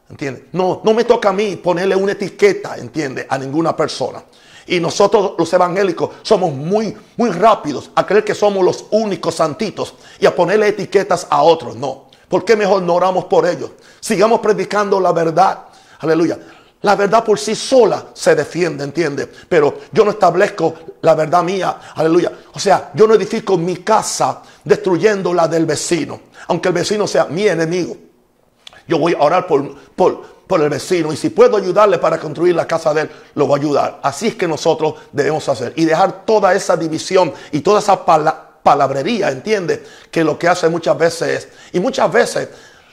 [0.10, 0.48] ¿Entiende?
[0.52, 3.26] No, no me toca a mí ponerle una etiqueta, ¿entiende?
[3.30, 4.24] A ninguna persona.
[4.68, 9.94] Y nosotros los evangélicos somos muy, muy rápidos a creer que somos los únicos santitos
[10.20, 11.76] y a ponerle etiquetas a otros.
[11.76, 12.08] No.
[12.28, 13.72] ¿Por qué mejor no oramos por ellos?
[14.00, 15.66] Sigamos predicando la verdad.
[16.00, 16.40] Aleluya.
[16.84, 19.28] La verdad por sí sola se defiende, ¿entiende?
[19.28, 21.78] Pero yo no establezco la verdad mía.
[21.96, 22.32] Aleluya.
[22.54, 26.20] O sea, yo no edifico mi casa destruyendo la del vecino.
[26.48, 27.96] Aunque el vecino sea mi enemigo.
[28.88, 32.68] Yo voy a orar por, por, el vecino y si puedo ayudarle para construir la
[32.68, 34.00] casa de él, lo voy a ayudar.
[34.04, 38.04] Así es que nosotros debemos hacer y dejar toda esa división y toda esa
[38.62, 39.82] palabrería, ¿entiende?
[40.12, 42.50] Que lo que hace muchas veces es, y muchas veces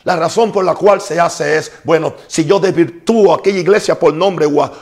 [0.08, 4.14] la razón por la cual se hace es, bueno, si yo desvirtúo aquella iglesia por
[4.14, 4.72] nombre o,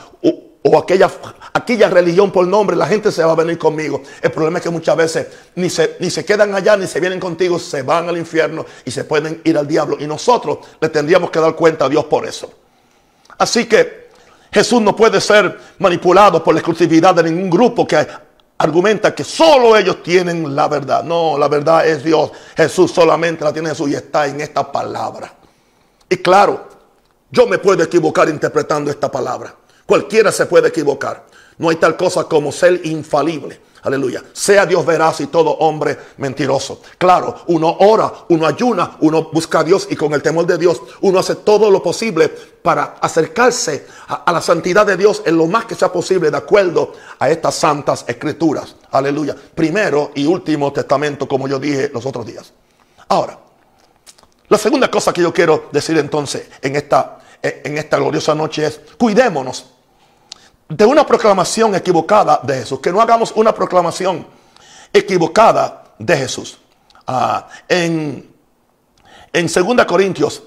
[0.62, 1.10] o aquella,
[1.52, 4.02] aquella religión por nombre, la gente se va a venir conmigo.
[4.22, 7.18] El problema es que muchas veces ni se, ni se quedan allá, ni se vienen
[7.18, 9.96] contigo, se van al infierno y se pueden ir al diablo.
[9.98, 12.48] Y nosotros le tendríamos que dar cuenta a Dios por eso.
[13.36, 14.10] Así que
[14.52, 18.06] Jesús no puede ser manipulado por la exclusividad de ningún grupo que
[18.58, 21.04] argumenta que solo ellos tienen la verdad.
[21.04, 22.30] No, la verdad es Dios.
[22.56, 25.32] Jesús solamente la tiene Jesús y está en esta palabra.
[26.08, 26.68] Y claro,
[27.30, 29.54] yo me puedo equivocar interpretando esta palabra.
[29.84, 31.24] Cualquiera se puede equivocar.
[31.58, 33.60] No hay tal cosa como ser infalible.
[33.86, 34.20] Aleluya.
[34.32, 36.82] Sea Dios veraz y todo hombre mentiroso.
[36.98, 40.82] Claro, uno ora, uno ayuna, uno busca a Dios y con el temor de Dios
[41.02, 45.66] uno hace todo lo posible para acercarse a, la santidad de Dios en lo más
[45.66, 48.74] que sea posible de acuerdo a estas santas escrituras.
[48.90, 49.36] Aleluya.
[49.54, 52.52] Primero y último testamento, como yo dije los otros días.
[53.06, 53.38] Ahora,
[54.48, 58.80] la segunda cosa que yo quiero decir entonces en esta, en esta gloriosa noche es,
[58.98, 59.75] cuidémonos
[60.68, 62.80] de una proclamación equivocada de Jesús.
[62.80, 64.26] Que no hagamos una proclamación
[64.92, 66.58] equivocada de Jesús.
[67.06, 68.30] Ah, en,
[69.32, 70.42] en 2 Corintios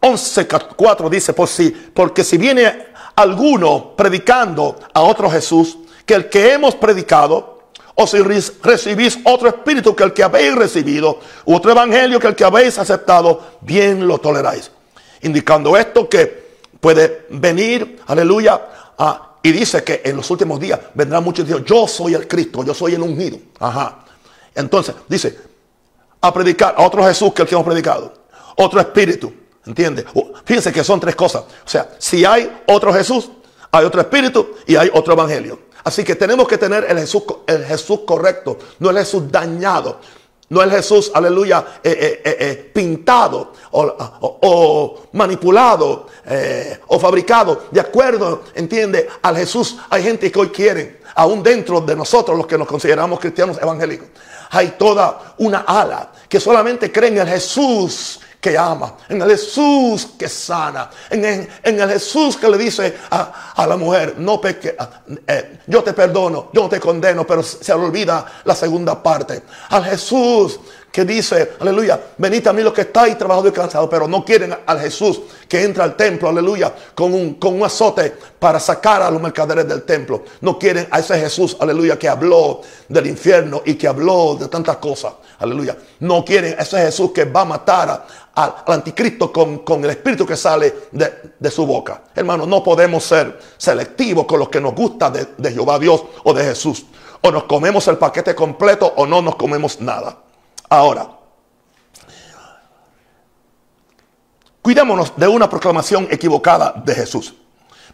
[0.00, 6.52] 11.4 dice, por si, porque si viene alguno predicando a otro Jesús, que el que
[6.52, 7.62] hemos predicado,
[7.94, 12.34] o si recibís otro espíritu que el que habéis recibido, u otro evangelio que el
[12.34, 14.72] que habéis aceptado, bien lo toleráis.
[15.20, 16.42] Indicando esto que
[16.80, 18.60] puede venir, aleluya,
[18.98, 21.62] Ah, y dice que en los últimos días vendrán muchos Dios.
[21.64, 23.38] Yo soy el Cristo, yo soy el ungido.
[23.58, 24.04] Ajá.
[24.54, 25.38] Entonces, dice,
[26.20, 28.12] a predicar a otro Jesús que el que hemos predicado.
[28.56, 29.32] Otro espíritu.
[29.64, 30.04] ¿Entiende?
[30.44, 31.42] Fíjense que son tres cosas.
[31.64, 33.30] O sea, si hay otro Jesús,
[33.70, 35.58] hay otro espíritu y hay otro evangelio.
[35.84, 40.00] Así que tenemos que tener el Jesús, el Jesús correcto, no el Jesús dañado.
[40.52, 46.06] No el Jesús, aleluya, eh, eh, eh, pintado o, manipulado
[46.88, 49.78] o fabricado de acuerdo, entiende, al Jesús.
[49.88, 54.08] Hay gente que hoy quieren, aún dentro de nosotros, los que nos consideramos cristianos evangélicos,
[54.50, 60.28] hay toda una ala que solamente creen en Jesús que ama, en el Jesús que
[60.28, 64.76] sana, en, el Jesús que le dice a, la mujer, no peque,
[65.28, 69.44] eh, yo te perdono, yo no te condeno, pero se olvida la segunda parte.
[69.68, 70.58] Al Jesús
[70.92, 74.54] que dice, aleluya, venid a mí los que estáis trabajados y cansados, pero no quieren
[74.66, 79.10] al Jesús que entra al templo, aleluya, con un, con un azote para sacar a
[79.10, 80.22] los mercaderes del templo.
[80.42, 84.76] No quieren a ese Jesús, aleluya, que habló del infierno y que habló de tantas
[84.76, 85.78] cosas, aleluya.
[86.00, 90.36] No quieren a ese Jesús que va a matar al anticristo con, el espíritu que
[90.36, 92.02] sale de, su boca.
[92.14, 96.34] Hermano, no podemos ser selectivos con lo que nos gusta de, de Jehová Dios o
[96.34, 96.84] de Jesús.
[97.22, 100.21] O nos comemos el paquete completo o no nos comemos nada.
[100.72, 101.06] Ahora,
[104.62, 107.34] cuidémonos de una proclamación equivocada de Jesús,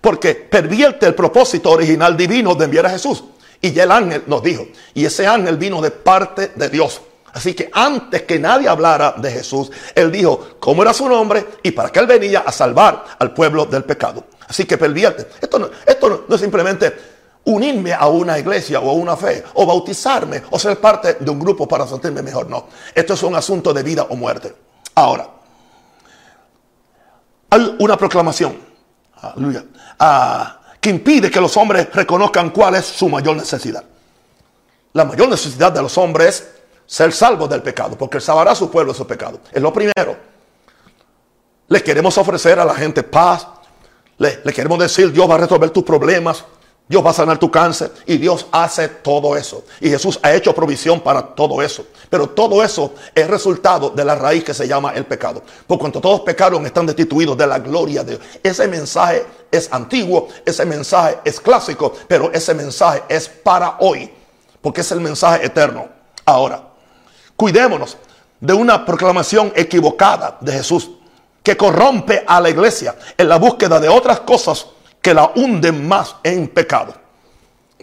[0.01, 3.25] porque pervierte el propósito original divino de enviar a Jesús.
[3.61, 7.01] Y ya el ángel nos dijo, y ese ángel vino de parte de Dios.
[7.33, 11.73] Así que antes que nadie hablara de Jesús, él dijo cómo era su nombre y
[11.73, 14.23] para qué él venía a salvar al pueblo del pecado.
[14.47, 15.27] Así que pervierte.
[15.41, 17.18] Esto no, esto no es simplemente
[17.49, 21.39] unirme a una iglesia o a una fe, o bautizarme, o ser parte de un
[21.39, 22.49] grupo para sentirme mejor.
[22.49, 24.55] No, esto es un asunto de vida o muerte.
[24.95, 25.29] Ahora,
[27.51, 28.59] hay una proclamación,
[29.23, 29.65] aleluya,
[29.99, 33.83] ah, que impide que los hombres reconozcan cuál es su mayor necesidad.
[34.93, 36.49] La mayor necesidad de los hombres es
[36.87, 39.41] ser salvos del pecado, porque salvará a su pueblo de su pecado.
[39.51, 40.17] Es lo primero.
[41.69, 43.47] Le queremos ofrecer a la gente paz.
[44.19, 46.45] Le, le queremos decir, Dios va a resolver tus problemas.
[46.89, 49.65] Dios va a sanar tu cáncer y Dios hace todo eso.
[49.79, 51.85] Y Jesús ha hecho provisión para todo eso.
[52.09, 55.43] Pero todo eso es resultado de la raíz que se llama el pecado.
[55.67, 58.27] Por cuanto todos pecaron, están destituidos de la gloria de Dios.
[58.43, 64.11] Ese mensaje es antiguo, ese mensaje es clásico, pero ese mensaje es para hoy.
[64.63, 65.89] Porque es el mensaje eterno.
[66.25, 66.63] Ahora,
[67.37, 67.99] cuidémonos
[68.41, 70.91] de una proclamación equivocada de Jesús
[71.43, 74.67] que corrompe a la iglesia en la búsqueda de otras cosas
[75.01, 76.95] que la hunden más en pecado.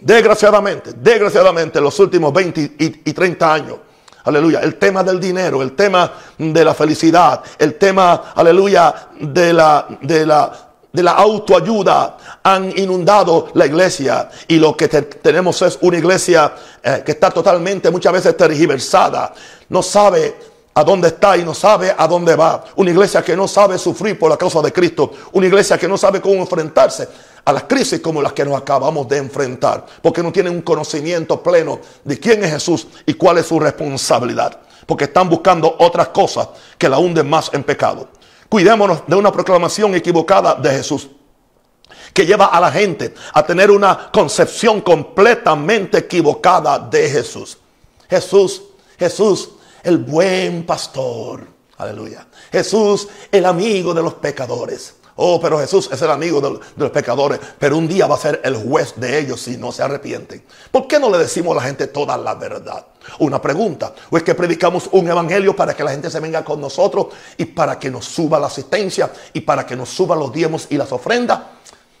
[0.00, 3.78] Desgraciadamente, desgraciadamente, los últimos 20 y, 30 años,
[4.24, 9.86] aleluya, el tema del dinero, el tema de la felicidad, el tema, aleluya, de la,
[10.02, 10.52] de la,
[10.92, 16.52] de la autoayuda han inundado la iglesia y lo que tenemos es una iglesia
[16.82, 19.32] eh, que está totalmente muchas veces tergiversada,
[19.70, 20.36] no sabe
[20.76, 22.62] a dónde está y no sabe a dónde va.
[22.76, 25.10] Una iglesia que no sabe sufrir por la causa de Cristo.
[25.32, 27.08] Una iglesia que no sabe cómo enfrentarse
[27.42, 29.86] a las crisis como las que nos acabamos de enfrentar.
[30.02, 34.60] Porque no tienen un conocimiento pleno de quién es Jesús y cuál es su responsabilidad.
[34.84, 38.10] Porque están buscando otras cosas que la hunden más en pecado.
[38.46, 41.08] Cuidémonos de una proclamación equivocada de Jesús
[42.12, 47.56] que lleva a la gente a tener una concepción completamente equivocada de Jesús.
[48.10, 48.62] Jesús,
[48.98, 49.50] Jesús
[49.86, 51.46] el buen pastor.
[51.78, 52.26] Aleluya.
[52.50, 54.94] Jesús, el amigo de los pecadores.
[55.18, 58.40] Oh, pero Jesús es el amigo de, los pecadores, pero un día va a ser
[58.44, 60.44] el juez de ellos si no se arrepienten.
[60.70, 62.84] ¿Por qué no le decimos a la gente toda la verdad?
[63.20, 63.94] Una pregunta.
[64.10, 67.06] ¿O es que predicamos un evangelio para que la gente se venga con nosotros
[67.38, 70.76] y para que nos suba la asistencia y para que nos suba los diezmos y
[70.76, 71.40] las ofrendas?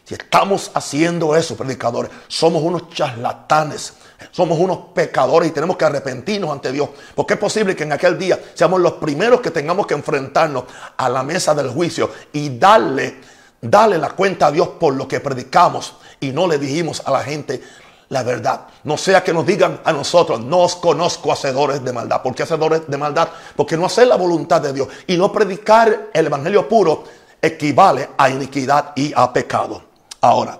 [0.06, 3.94] Si estamos haciendo eso, predicadores, somos unos charlatanes
[4.30, 6.88] somos unos pecadores y tenemos que arrepentirnos ante Dios.
[7.14, 10.64] Porque es posible que en aquel día seamos los primeros que tengamos que enfrentarnos
[10.96, 13.20] a la mesa del juicio y darle,
[13.60, 17.20] darle la cuenta a Dios por lo que predicamos y no le dijimos a la
[17.22, 17.62] gente
[18.08, 18.66] la verdad.
[18.84, 22.22] No sea que nos digan a nosotros, no os conozco hacedores de maldad.
[22.22, 23.28] ¿Por qué hacedores de maldad?
[23.54, 27.04] Porque no hacer la voluntad de Dios y no predicar el evangelio puro
[27.42, 29.85] equivale a iniquidad y a pecado.
[30.26, 30.58] Ahora,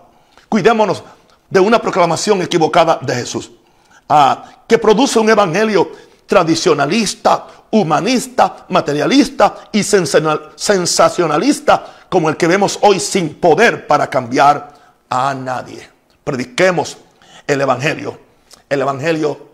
[0.49, 1.03] cuidémonos
[1.51, 3.51] de una proclamación equivocada de Jesús,
[4.09, 5.91] ah, que produce un evangelio
[6.25, 14.73] tradicionalista, humanista, materialista y sensacionalista como el que vemos hoy sin poder para cambiar
[15.11, 15.91] a nadie.
[16.23, 16.99] Prediquemos
[17.45, 18.21] el evangelio,
[18.69, 19.49] el evangelio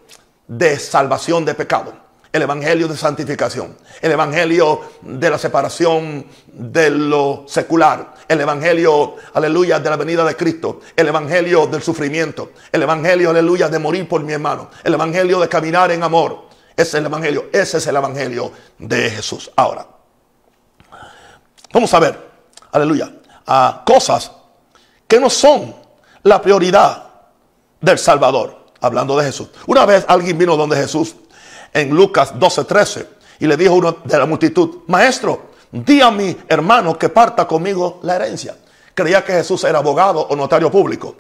[0.47, 2.02] de salvación de pecado
[2.33, 9.79] el evangelio de santificación, el evangelio de la separación de lo secular, el evangelio, aleluya,
[9.79, 14.23] de la venida de Cristo, el evangelio del sufrimiento, el evangelio, aleluya, de morir por
[14.23, 16.49] mi hermano, el evangelio de caminar en amor.
[16.75, 19.51] Ese es el evangelio, ese es el evangelio de Jesús.
[19.55, 19.87] Ahora,
[21.71, 22.19] vamos a ver,
[22.73, 23.13] aleluya,
[23.47, 24.33] a cosas
[25.07, 25.75] que no son
[26.23, 27.11] la prioridad
[27.79, 29.51] del Salvador, hablando de Jesús.
[29.67, 31.15] Una vez alguien vino donde Jesús
[31.73, 33.07] en Lucas 12:13
[33.41, 37.99] y le dijo uno de la multitud, maestro, di a mi hermano que parta conmigo
[38.03, 38.57] la herencia.
[38.95, 41.17] Creía que Jesús era abogado o notario público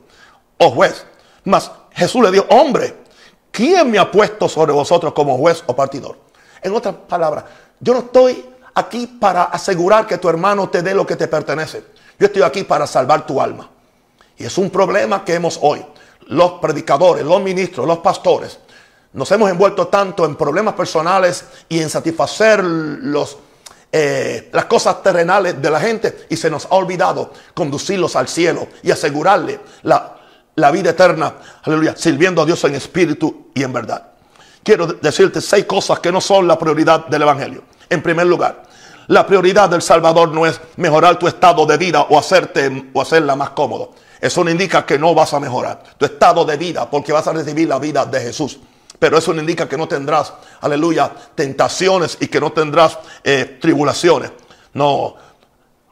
[0.58, 1.04] o juez.
[1.44, 2.96] Mas Jesús le dijo, hombre,
[3.50, 6.16] ¿quién me ha puesto sobre vosotros como juez o partidor?
[6.62, 7.44] En otras palabras,
[7.80, 11.84] yo no estoy aquí para asegurar que tu hermano te dé lo que te pertenece.
[12.18, 13.68] Yo estoy aquí para salvar tu alma.
[14.36, 15.84] Y es un problema que hemos hoy.
[16.28, 18.60] Los predicadores, los ministros, los pastores,
[19.12, 22.64] nos hemos envuelto tanto en problemas personales y en satisfacer
[23.92, 28.68] eh, las cosas terrenales de la gente y se nos ha olvidado conducirlos al cielo
[28.82, 30.16] y asegurarle la,
[30.54, 34.08] la vida eterna, aleluya, sirviendo a Dios en espíritu y en verdad.
[34.62, 37.64] Quiero decirte seis cosas que no son la prioridad del Evangelio.
[37.90, 38.62] En primer lugar,
[39.08, 43.36] la prioridad del Salvador no es mejorar tu estado de vida o hacerte o hacerla
[43.36, 43.90] más cómodo.
[44.20, 47.32] Eso no indica que no vas a mejorar tu estado de vida porque vas a
[47.32, 48.60] recibir la vida de Jesús.
[49.02, 54.30] Pero eso no indica que no tendrás, aleluya, tentaciones y que no tendrás eh, tribulaciones.
[54.74, 55.16] No,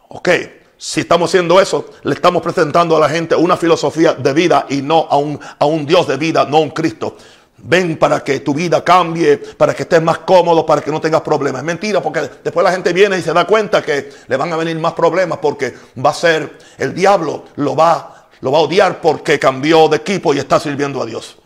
[0.07, 0.29] ok.
[0.77, 4.81] Si estamos haciendo eso, le estamos presentando a la gente una filosofía de vida y
[4.81, 7.16] no a un, a un Dios de vida, no a un Cristo.
[7.57, 11.23] Ven para que tu vida cambie, para que estés más cómodo, para que no tengas
[11.23, 11.62] problemas.
[11.62, 14.57] Es mentira, porque después la gente viene y se da cuenta que le van a
[14.57, 19.01] venir más problemas porque va a ser el diablo, lo va, lo va a odiar
[19.01, 21.38] porque cambió de equipo y está sirviendo a Dios.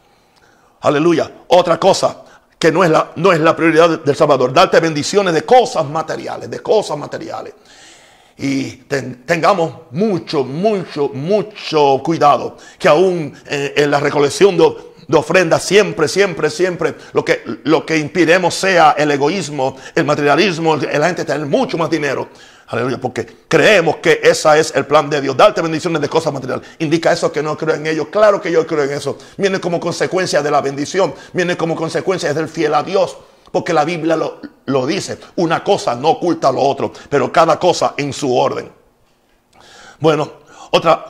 [0.84, 1.30] Aleluya.
[1.48, 2.24] Otra cosa
[2.58, 6.50] que no es la, no es la prioridad del Salvador, darte bendiciones de cosas materiales,
[6.50, 7.54] de cosas materiales.
[8.36, 8.72] Y
[9.26, 16.08] tengamos mucho, mucho, mucho cuidado que aún eh, en la recolección de de ofrenda siempre,
[16.08, 18.10] siempre, siempre lo que, lo que
[18.50, 22.28] sea el egoísmo, el materialismo, la gente tener mucho más dinero.
[22.66, 25.36] Aleluya, porque creemos que ese es el plan de Dios.
[25.36, 26.66] Darte bendiciones de cosas materiales.
[26.78, 28.08] Indica eso que no creo en ellos.
[28.10, 29.18] Claro que yo creo en eso.
[29.36, 31.14] Viene como consecuencia de la bendición.
[31.32, 33.18] Viene como consecuencia del fiel a Dios.
[33.52, 35.18] Porque la Biblia lo, dice.
[35.36, 36.92] Una cosa no oculta lo otro.
[37.10, 38.72] Pero cada cosa en su orden.
[40.00, 40.32] Bueno,
[40.70, 41.04] otra,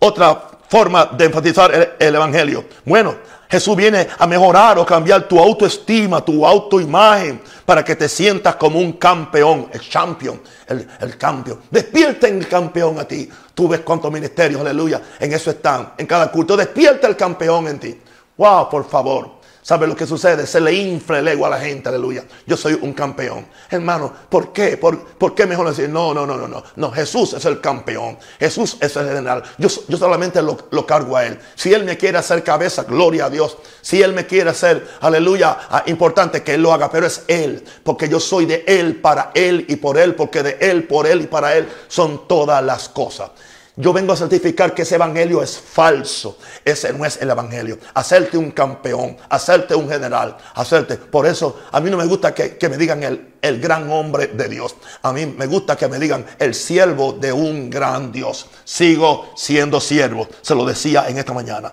[0.00, 2.66] otra forma de enfatizar el Evangelio.
[2.84, 3.16] Bueno,
[3.50, 8.78] Jesús viene a mejorar o cambiar tu autoestima, tu autoimagen, para que te sientas como
[8.78, 11.60] un campeón, el champion, el, el campeón.
[11.70, 13.28] Despierta en el campeón a ti.
[13.54, 16.56] Tú ves cuántos ministerios, aleluya, en eso están, en cada culto.
[16.56, 17.98] Despierta el campeón en ti.
[18.36, 19.37] Wow, por favor.
[19.68, 20.46] ¿Sabe lo que sucede?
[20.46, 22.24] Se le infla el ego a la gente, aleluya.
[22.46, 23.46] Yo soy un campeón.
[23.68, 24.78] Hermano, ¿por qué?
[24.78, 25.90] ¿Por, ¿por qué mejor decir?
[25.90, 26.64] No, no, no, no, no.
[26.76, 28.16] No, Jesús es el campeón.
[28.38, 29.42] Jesús es el general.
[29.58, 31.38] Yo, yo solamente lo, lo, cargo a Él.
[31.54, 33.58] Si Él me quiere hacer cabeza, gloria a Dios.
[33.82, 36.90] Si Él me quiere hacer, aleluya, ah, importante que Él lo haga.
[36.90, 37.62] Pero es Él.
[37.84, 40.14] Porque yo soy de Él, para Él y por Él.
[40.14, 43.32] Porque de Él, por Él y para Él son todas las cosas.
[43.80, 46.36] Yo vengo a certificar que ese evangelio es falso.
[46.64, 47.78] Ese no es el evangelio.
[47.94, 50.96] Hacerte un campeón, hacerte un general, hacerte.
[50.96, 54.48] Por eso a mí no me gusta que, me digan el, el gran hombre de
[54.48, 54.74] Dios.
[55.02, 58.46] A mí me gusta que me digan el siervo de un gran Dios.
[58.64, 60.26] Sigo siendo siervo.
[60.42, 61.72] Se lo decía en esta mañana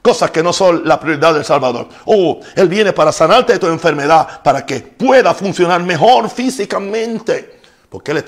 [0.00, 1.88] cosas que no son la prioridad del Salvador.
[2.04, 7.58] Oh, Él viene para sanarte de tu enfermedad, para que pueda funcionar mejor físicamente.
[7.88, 8.24] Porque Él,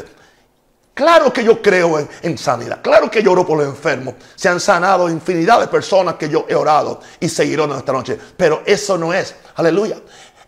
[0.96, 2.80] Claro que yo creo en, sanidad.
[2.80, 4.14] Claro que yo oro por los enfermos.
[4.34, 8.18] Se han sanado infinidad de personas que yo he orado y seguirán esta noche.
[8.34, 9.34] Pero eso no es.
[9.56, 9.98] Aleluya.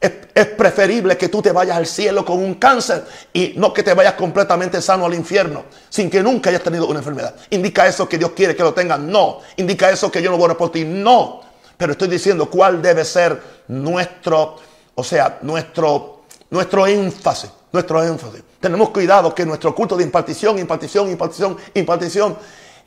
[0.00, 3.82] Es, es, preferible que tú te vayas al cielo con un cáncer y no que
[3.82, 7.34] te vayas completamente sano al infierno sin que nunca hayas tenido una enfermedad.
[7.50, 8.98] ¿Indica eso que Dios quiere que lo tengas?
[9.00, 9.40] No.
[9.58, 10.82] ¿Indica eso que yo no voy a por ti?
[10.82, 11.42] No.
[11.76, 14.56] Pero estoy diciendo cuál debe ser nuestro,
[14.94, 18.42] o sea, nuestro, nuestro énfasis nuestro énfasis.
[18.60, 22.36] Tenemos cuidado que nuestro culto de impartición, impartición, impartición, impartición,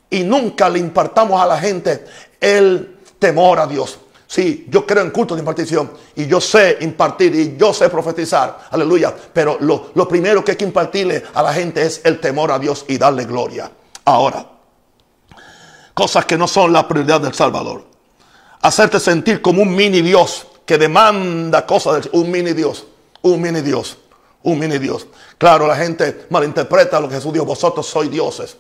[0.10, 2.06] y nunca le impartamos a la gente
[2.40, 3.98] el temor a Dios.
[4.28, 8.68] Sí, yo creo en culto de impartición y yo sé impartir y yo sé profetizar,
[8.72, 12.52] aleluya, pero lo, lo primero que hay que impartirle a la gente es el temor
[12.52, 13.70] a Dios y darle gloria.
[14.06, 14.46] Ahora,
[15.94, 17.86] cosas que no son la prioridad del Salvador.
[18.62, 22.86] Hacerte sentir como un mini Dios que demanda cosas, un mini Dios,
[23.22, 23.98] un mini Dios
[24.44, 25.08] un mini Dios.
[25.38, 28.58] Claro, la gente malinterpreta lo que Jesús dijo, vosotros sois dioses.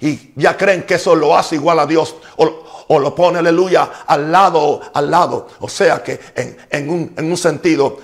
[0.00, 2.14] Y ya creen que eso lo hace igual a Dios.
[2.36, 5.48] O, lo pone, aleluya, al lado, al lado.
[5.60, 6.20] O sea que
[6.70, 7.98] en, un, en un sentido,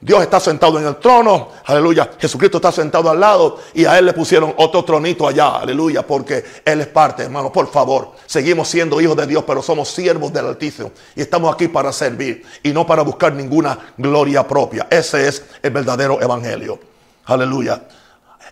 [0.00, 2.10] Dios está sentado en el trono, aleluya.
[2.18, 6.44] Jesucristo está sentado al lado y a Él le pusieron otro tronito allá, aleluya, porque
[6.64, 7.52] Él es parte, hermano.
[7.52, 11.68] Por favor, seguimos siendo hijos de Dios, pero somos siervos del Altísimo y estamos aquí
[11.68, 14.86] para servir y no para buscar ninguna gloria propia.
[14.90, 16.78] Ese es el verdadero evangelio,
[17.26, 17.82] aleluya.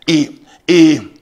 [0.06, 1.15] Y, y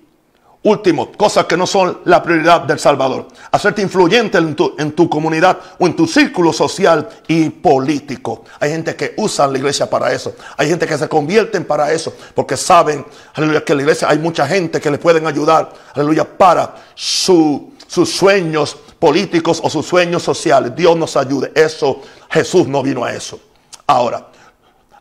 [0.65, 3.29] Último, cosas que no son la prioridad del Salvador.
[3.51, 8.45] Hacerte influyente en tu, en tu, comunidad o en tu círculo social y político.
[8.61, 10.35] Hay gente que usa la iglesia para eso.
[10.57, 12.15] Hay gente que se convierten para eso.
[12.35, 13.05] Porque saben,
[13.35, 17.69] aleluya, que en la iglesia hay mucha gente que le pueden ayudar, aleluya, para sus
[18.07, 20.75] sueños políticos o sus sueños sociales.
[20.75, 21.53] Dios nos ayude.
[21.55, 22.01] Eso,
[22.31, 23.39] Jesús no vino a eso.
[23.87, 24.29] Ahora,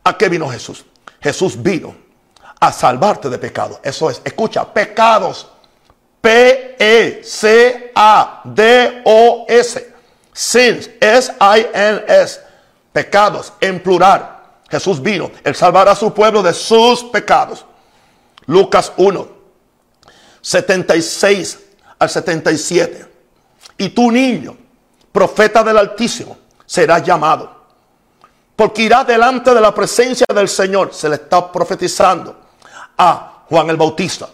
[0.03, 0.83] ¿a qué vino Jesús?
[1.21, 1.95] Jesús vino
[2.59, 3.79] a salvarte de pecado.
[3.81, 5.52] Eso es, escucha, pecados
[6.23, 7.33] P-E-C-A-D-O-S.
[10.31, 10.89] Sins.
[11.01, 12.39] S-I-N-S.
[12.93, 14.39] Pecados en plural.
[14.69, 15.29] Jesús vino.
[15.43, 17.65] El salvar a su pueblo de sus pecados.
[18.45, 19.27] Lucas 1.
[20.39, 21.59] 76
[21.99, 23.05] al 77.
[23.77, 24.55] Y tu niño,
[25.11, 27.63] profeta del Altísimo, será llamado.
[28.55, 30.93] Porque irá delante de la presencia del Señor.
[30.93, 32.39] Se le está profetizando
[32.97, 34.29] a Juan el Bautista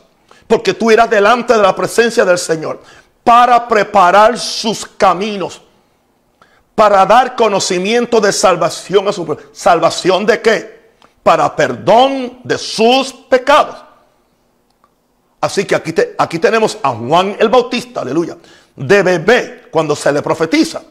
[0.50, 2.82] porque tú irás delante de la presencia del Señor
[3.24, 5.62] para preparar sus caminos,
[6.74, 9.46] para dar conocimiento de salvación a su pueblo.
[9.54, 10.90] ¿Salvación de qué?
[11.22, 13.76] Para perdón de sus pecados.
[15.40, 18.36] Así que aquí, aquí tenemos a Juan el Bautista, aleluya,
[18.76, 20.82] de bebé, cuando se le profetiza.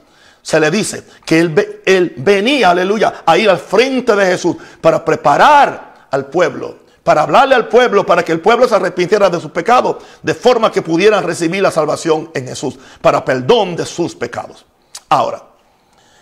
[0.40, 5.04] Se le dice que él, él venía, aleluya, a ir al frente de Jesús para
[5.04, 9.50] preparar al pueblo para hablarle al pueblo, para que el pueblo se arrepintiera de sus
[9.50, 14.66] pecados, de forma que pudieran recibir la salvación en Jesús, para perdón de sus pecados.
[15.08, 15.42] Ahora,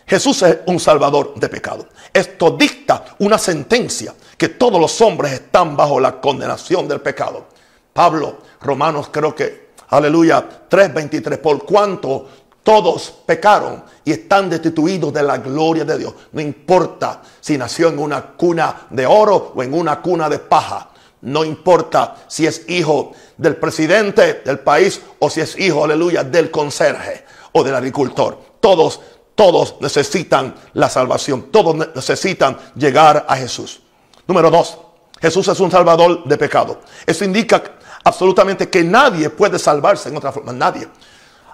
[0.07, 1.87] Jesús es un salvador de pecados.
[2.13, 7.47] Esto dicta una sentencia que todos los hombres están bajo la condenación del pecado.
[7.93, 12.29] Pablo, Romanos creo que, aleluya, 3.23, por cuanto
[12.67, 16.13] todos pecaron y están destituidos de la gloria de Dios.
[16.33, 20.91] No importa si nació en una cuna de oro o en una cuna de paja.
[21.21, 26.51] No importa si es hijo del presidente del país o si es hijo, aleluya, del
[26.51, 28.37] conserje o del agricultor.
[28.59, 29.01] Todos,
[29.37, 31.53] todos necesitan la salvación.
[31.53, 33.81] Todos necesitan llegar a Jesús.
[34.27, 34.77] Número dos,
[35.21, 36.81] Jesús es un salvador de pecado.
[37.07, 37.63] Eso indica
[38.03, 40.53] absolutamente que nadie puede salvarse en otra forma.
[40.53, 40.89] Nadie.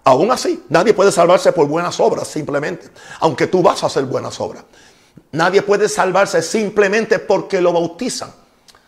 [0.05, 2.89] Aún así, nadie puede salvarse por buenas obras simplemente,
[3.21, 4.65] aunque tú vas a hacer buenas obras.
[5.31, 8.33] Nadie puede salvarse simplemente porque lo bautizan.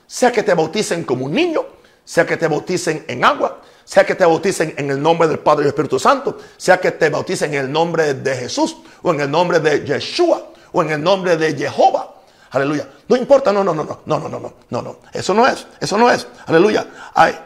[0.06, 1.64] Sea que te bauticen como un niño,
[2.04, 5.66] sea que te bauticen en agua, sea que te bauticen en el nombre del Padre
[5.66, 9.30] y Espíritu Santo, sea que te bauticen en el nombre de Jesús o en el
[9.30, 12.12] nombre de Yeshua o en el nombre de Jehová.
[12.50, 12.88] Aleluya.
[13.08, 14.96] No importa, no, no, no, no, no, no, no, no, no.
[15.12, 16.26] Eso no es, eso no es.
[16.46, 16.86] Aleluya.
[17.14, 17.36] Ay,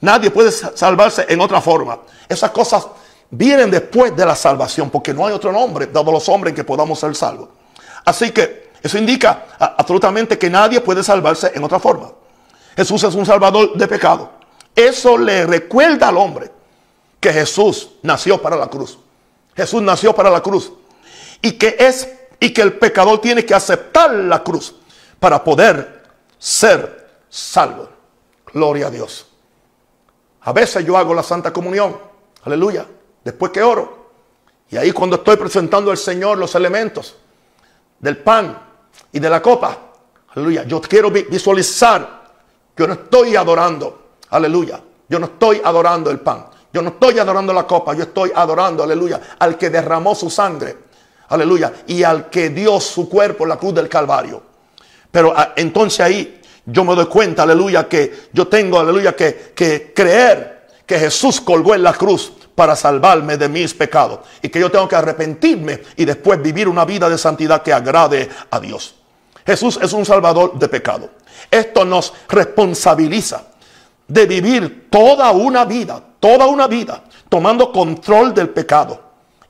[0.00, 1.98] Nadie puede salvarse en otra forma.
[2.28, 2.86] Esas cosas
[3.30, 6.64] vienen después de la salvación, porque no hay otro nombre dado los hombres en que
[6.64, 7.48] podamos ser salvos.
[8.04, 12.12] Así que eso indica absolutamente que nadie puede salvarse en otra forma.
[12.76, 14.30] Jesús es un salvador de pecado.
[14.74, 16.50] Eso le recuerda al hombre
[17.18, 18.98] que Jesús nació para la cruz.
[19.56, 20.72] Jesús nació para la cruz.
[21.42, 22.08] Y que es
[22.40, 24.76] y que el pecador tiene que aceptar la cruz
[25.18, 26.04] para poder
[26.38, 27.88] ser salvo.
[28.52, 29.26] Gloria a Dios.
[30.42, 31.98] A veces yo hago la Santa Comunión,
[32.44, 32.86] aleluya,
[33.24, 33.98] después que oro.
[34.70, 37.16] Y ahí cuando estoy presentando al Señor los elementos
[37.98, 38.58] del pan
[39.12, 39.78] y de la copa,
[40.34, 42.24] aleluya, yo quiero visualizar,
[42.76, 47.52] yo no estoy adorando, aleluya, yo no estoy adorando el pan, yo no estoy adorando
[47.52, 50.76] la copa, yo estoy adorando, aleluya, al que derramó su sangre,
[51.28, 54.42] aleluya, y al que dio su cuerpo en la cruz del Calvario.
[55.10, 59.94] Pero ah, entonces ahí yo me doy cuenta, aleluya, que yo tengo, aleluya, que, que
[59.94, 60.57] creer
[60.88, 64.88] que Jesús colgó en la cruz para salvarme de mis pecados y que yo tengo
[64.88, 68.94] que arrepentirme y después vivir una vida de santidad que agrade a Dios.
[69.44, 71.10] Jesús es un salvador de pecado.
[71.50, 73.42] Esto nos responsabiliza
[74.06, 78.98] de vivir toda una vida, toda una vida, tomando control del pecado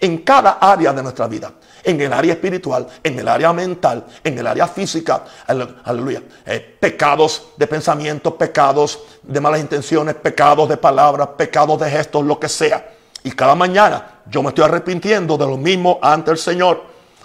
[0.00, 1.52] en cada área de nuestra vida
[1.88, 5.24] en el área espiritual, en el área mental, en el área física.
[5.46, 6.22] Aleluya.
[6.44, 12.38] Eh, pecados de pensamiento, pecados de malas intenciones, pecados de palabras, pecados de gestos, lo
[12.38, 12.90] que sea.
[13.24, 16.82] Y cada mañana yo me estoy arrepintiendo de lo mismo ante el Señor.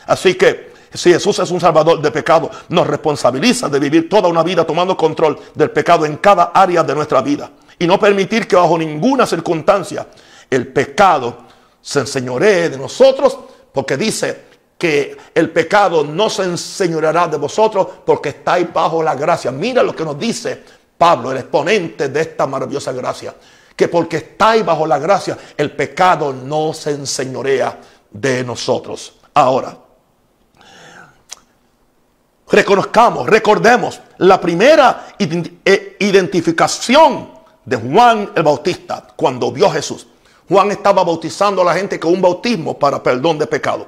[0.08, 4.44] Así que si Jesús es un salvador de pecado, nos responsabiliza de vivir toda una
[4.44, 7.52] vida tomando control del pecado en cada área de nuestra vida.
[7.80, 10.08] Y no permitir que bajo ninguna circunstancia
[10.50, 11.40] el pecado
[11.82, 13.38] se enseñoree de nosotros
[13.74, 19.52] porque dice que el pecado no se enseñoreará de vosotros porque estáis bajo la gracia.
[19.52, 20.62] Mira lo que nos dice
[20.98, 23.36] Pablo, el exponente de esta maravillosa gracia.
[23.76, 27.80] Que porque estáis bajo la gracia, el pecado no se enseñorea
[28.12, 29.16] de nosotros.
[29.34, 29.76] Ahora,
[32.50, 37.32] reconozcamos, recordemos la primera eh, identificación
[37.66, 40.08] de Juan el Bautista cuando vio a Jesús.
[40.48, 43.88] Juan estaba bautizando a la gente con un bautismo para perdón de pecado.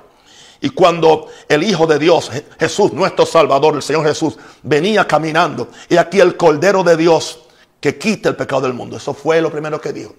[0.62, 5.98] Y cuando el Hijo de Dios, Jesús, nuestro Salvador, el Señor Jesús, venía caminando, y
[5.98, 7.42] aquí el Cordero de Dios
[7.80, 8.98] que quita el pecado del mundo.
[8.98, 10.16] Eso fue lo primero que dijo.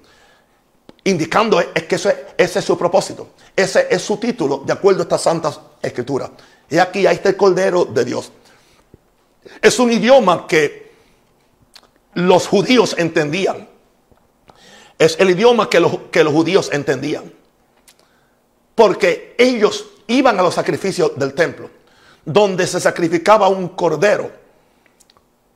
[1.05, 3.31] Indicando es que ese, es su propósito.
[3.55, 6.31] Ese es su título, de acuerdo a esta santa escritura.
[6.69, 8.31] Y aquí, ahí está el Cordero de Dios.
[9.63, 10.93] Es un idioma que
[12.15, 13.69] los judíos entendían.
[14.99, 17.33] Es el idioma que los, que los judíos entendían.
[18.75, 21.71] Porque ellos iban a los sacrificios del templo,
[22.25, 24.31] donde se sacrificaba un cordero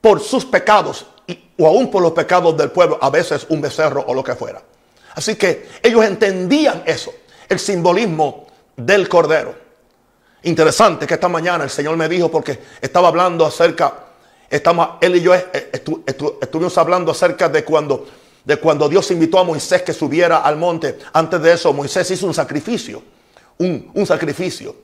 [0.01, 1.07] por sus pecados
[1.59, 4.63] o aún por los pecados del pueblo, a veces un becerro o lo que fuera.
[5.15, 7.13] Así que ellos entendían eso,
[7.49, 8.47] el simbolismo
[8.77, 9.55] del cordero.
[10.43, 13.93] Interesante que esta mañana el Señor me dijo porque estaba hablando acerca,
[14.49, 15.35] estamos, él y yo
[16.41, 18.07] estuvimos hablando acerca de cuando,
[18.45, 20.99] de cuando Dios invitó a Moisés que subiera al monte.
[21.13, 23.03] Antes de eso, Moisés hizo un sacrificio,
[23.61, 24.75] un, un sacrificio,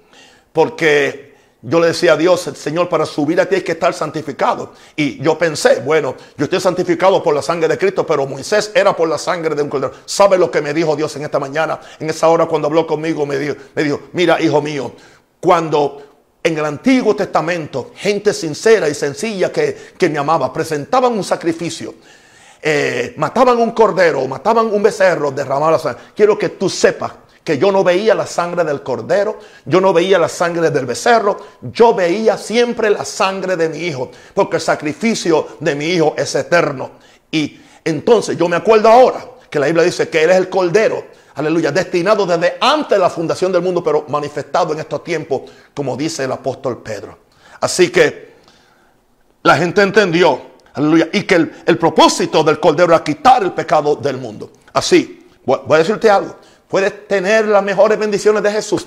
[0.53, 4.72] porque yo le decía a Dios, Señor, para subir a ti hay que estar santificado.
[4.95, 8.95] Y yo pensé, bueno, yo estoy santificado por la sangre de Cristo, pero Moisés era
[8.95, 9.93] por la sangre de un cordero.
[10.05, 11.81] ¿Sabe lo que me dijo Dios en esta mañana?
[11.99, 14.93] En esa hora cuando habló conmigo, me dijo, me dijo mira, hijo mío,
[15.41, 16.03] cuando
[16.43, 21.95] en el Antiguo Testamento, gente sincera y sencilla que, me amaba, presentaban un sacrificio,
[22.62, 26.03] eh, mataban un cordero, mataban un becerro, derramaban la sangre.
[26.14, 30.18] Quiero que tú sepas que yo no veía la sangre del cordero, yo no veía
[30.18, 35.47] la sangre del becerro, yo veía siempre la sangre de mi hijo, porque el sacrificio
[35.61, 36.90] de mi hijo es eterno.
[37.30, 41.05] Y entonces yo me acuerdo ahora que la Biblia dice que Él es el cordero,
[41.36, 45.42] aleluya, destinado desde antes de la fundación del mundo, pero manifestado en estos tiempos,
[45.72, 47.16] como dice el apóstol Pedro.
[47.61, 48.34] Así que
[49.44, 50.40] la gente entendió,
[50.74, 54.51] aleluya, y que el, propósito del cordero era quitar el pecado del mundo.
[54.72, 56.34] Así, voy a decirte algo.
[56.69, 58.87] Puedes tener las mejores bendiciones de Jesús.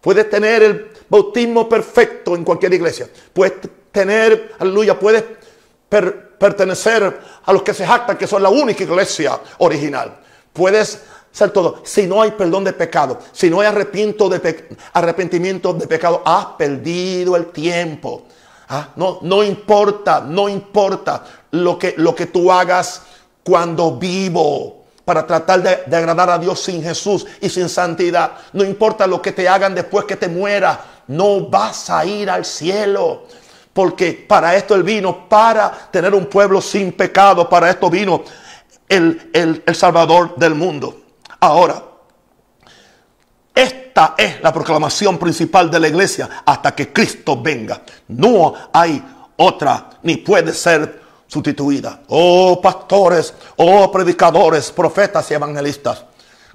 [0.00, 3.08] Puedes tener el bautismo perfecto en cualquier iglesia.
[3.32, 3.54] Puedes
[3.90, 5.24] tener, aleluya, puedes
[5.88, 10.18] pertenecer a los que se jactan que son la única iglesia original.
[10.52, 11.82] Puedes ser todo.
[11.84, 14.28] Si no hay perdón de pecado, si no hay arrepentimiento
[15.74, 18.24] de pecado, has perdido el tiempo.
[18.68, 23.02] Ah, no, no importa, no importa lo que, lo que tú hagas
[23.42, 24.77] cuando vivo
[25.08, 28.32] para tratar de, agradar a Dios sin Jesús y sin santidad.
[28.52, 32.44] No importa lo que te hagan después que te mueras, no vas a ir al
[32.44, 33.24] cielo.
[33.72, 38.22] Porque para esto Él vino, para tener un pueblo sin pecado, para esto vino
[38.86, 41.00] el, el Salvador del mundo.
[41.40, 41.82] Ahora,
[43.54, 47.80] esta es la proclamación principal de la iglesia hasta que Cristo venga.
[48.08, 49.02] No hay
[49.38, 52.00] otra, ni puede ser sustituida.
[52.08, 56.04] Oh pastores, oh predicadores, profetas y evangelistas,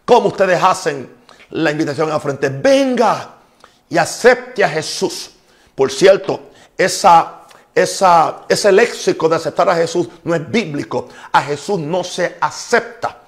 [0.04, 1.10] ¿cómo ustedes hacen
[1.52, 2.50] la invitación a frente?
[2.50, 3.36] Venga
[3.88, 5.32] y acepte a Jesús.
[5.76, 7.44] Por cierto, esa,
[7.74, 11.08] esa, ese léxico de aceptar a Jesús no es bíblico.
[11.32, 13.20] A Jesús no se acepta.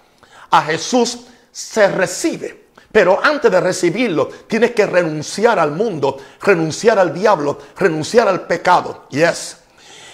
[0.49, 1.19] A Jesús
[1.51, 2.65] se recibe.
[2.91, 9.05] Pero antes de recibirlo, tienes que renunciar al mundo, renunciar al diablo, renunciar al pecado.
[9.09, 9.57] Yes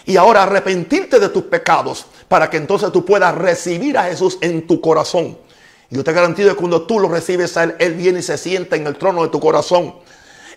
[0.05, 4.65] y ahora arrepentirte de tus pecados para que entonces tú puedas recibir a Jesús en
[4.67, 5.37] tu corazón.
[5.89, 8.77] Yo te garantizo que cuando tú lo recibes a Él, Él viene y se sienta
[8.77, 9.95] en el trono de tu corazón.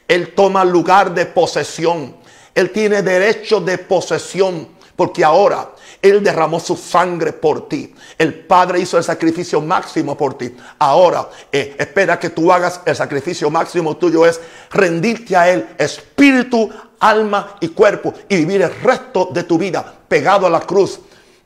[0.07, 2.14] Él toma lugar de posesión.
[2.55, 5.70] Él tiene derecho de posesión porque ahora
[6.01, 7.92] Él derramó su sangre por ti.
[8.16, 10.55] El Padre hizo el sacrificio máximo por ti.
[10.78, 14.40] Ahora eh, espera que tú hagas el sacrificio máximo tuyo es
[14.70, 16.70] rendirte a Él, espíritu,
[17.05, 20.98] alma y cuerpo y vivir el resto de tu vida pegado a la cruz,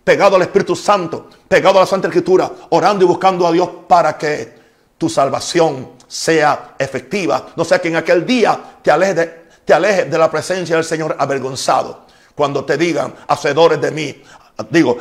[0.04, 4.16] pegado al Espíritu Santo, pegado a la Santa Escritura, orando y buscando a Dios para
[4.16, 4.56] que
[4.96, 7.48] tu salvación sea efectiva.
[7.56, 12.06] No sea que en aquel día te alejes de, la presencia del Señor avergonzado.
[12.34, 14.22] Cuando te digan, hacedores de mí,
[14.70, 14.96] digo,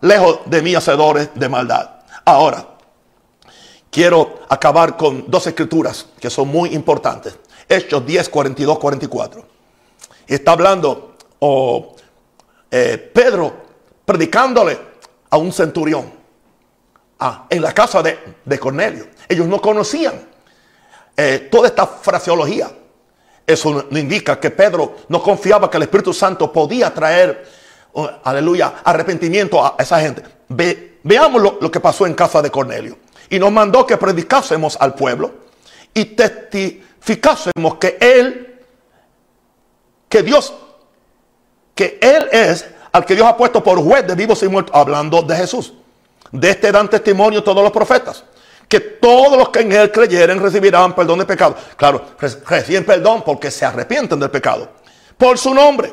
[0.00, 1.88] lejos de mí, hacedores de maldad.
[2.24, 2.66] Ahora,
[3.90, 7.38] quiero acabar con dos escrituras que son muy importantes.
[7.72, 9.44] Hechos 10, 42, 44.
[10.28, 11.96] Y está hablando oh,
[12.70, 13.52] eh, Pedro
[14.04, 14.78] predicándole
[15.30, 16.12] a un centurión
[17.18, 19.06] ah, en la casa de, Cornelio.
[19.26, 20.20] Ellos no conocían
[21.16, 22.70] eh, toda esta fraseología.
[23.46, 27.46] Eso no indica que Pedro no confiaba que el Espíritu Santo podía traer,
[27.94, 30.22] oh, aleluya, arrepentimiento a esa gente.
[31.02, 32.98] veamos lo, lo, que pasó en casa de Cornelio.
[33.30, 35.32] Y nos mandó que predicásemos al pueblo
[35.94, 38.60] y testificásemos ficásemos que Él,
[40.08, 40.54] que Dios,
[41.74, 45.22] que Él es al que Dios ha puesto por juez de vivos y muertos, hablando
[45.22, 45.72] de Jesús.
[46.30, 48.24] De este dan testimonio todos los profetas,
[48.68, 51.56] que todos los que en él creyeren recibirán perdón de pecado.
[51.76, 54.68] Claro, reciben perdón porque se arrepienten del pecado.
[55.18, 55.92] Por su nombre.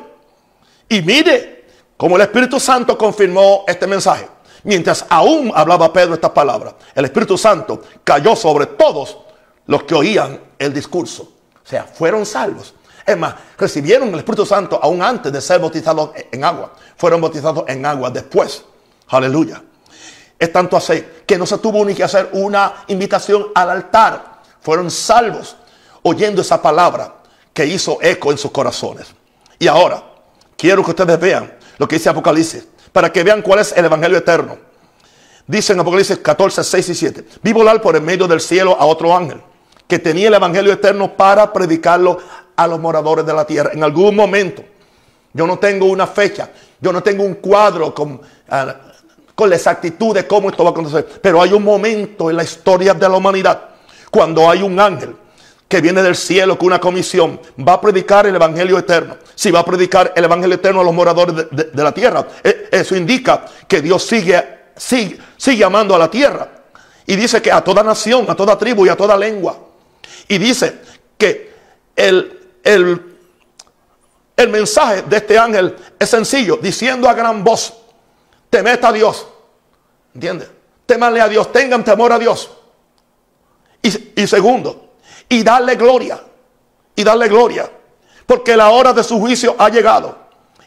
[0.88, 4.28] Y mire cómo el Espíritu Santo confirmó este mensaje.
[4.62, 9.18] Mientras aún hablaba Pedro estas palabras, el Espíritu Santo cayó sobre todos
[9.70, 11.22] los que oían el discurso.
[11.64, 12.74] O sea, fueron salvos.
[13.06, 16.72] Es más, recibieron el Espíritu Santo aún antes de ser bautizados en agua.
[16.96, 18.64] Fueron bautizados en agua después.
[19.06, 19.62] Aleluya.
[20.36, 24.40] Es tanto así que no se tuvo ni que hacer una invitación al altar.
[24.60, 25.54] Fueron salvos
[26.02, 27.14] oyendo esa palabra
[27.54, 29.06] que hizo eco en sus corazones.
[29.60, 30.02] Y ahora,
[30.56, 34.18] quiero que ustedes vean lo que dice Apocalipsis, para que vean cuál es el Evangelio
[34.18, 34.58] eterno.
[35.46, 37.24] Dice en Apocalipsis 14, 6 y 7.
[37.40, 39.40] Vi volar por el medio del cielo a otro ángel
[39.90, 42.16] que tenía el Evangelio eterno para predicarlo
[42.56, 43.72] a los moradores de la tierra.
[43.74, 44.64] En algún momento,
[45.34, 46.48] yo no tengo una fecha,
[46.80, 48.74] yo no tengo un cuadro con, ah,
[49.34, 52.42] con la exactitud de cómo esto va a acontecer, pero hay un momento en la
[52.44, 53.68] historia de la humanidad
[54.10, 55.14] cuando hay un ángel
[55.68, 59.16] que viene del cielo con una comisión, va a predicar el Evangelio eterno.
[59.36, 62.96] Si va a predicar el Evangelio eterno a los moradores de, la tierra, e, eso
[62.96, 66.48] indica que Dios sigue, sigue, sigue amando a la tierra.
[67.06, 69.69] Y dice que a toda nación, a toda tribu y a toda lengua.
[70.28, 70.80] Y dice
[71.18, 71.52] que
[71.96, 73.16] el, el,
[74.36, 77.74] el mensaje de este ángel es sencillo, diciendo a gran voz,
[78.48, 79.26] temed a Dios.
[80.14, 80.48] ¿Entiendes?
[80.86, 82.50] Temanle a Dios, tengan temor a Dios.
[83.82, 84.94] Y, y segundo,
[85.28, 86.20] y darle gloria.
[86.96, 87.70] Y darle gloria.
[88.26, 90.18] Porque la hora de su juicio ha llegado.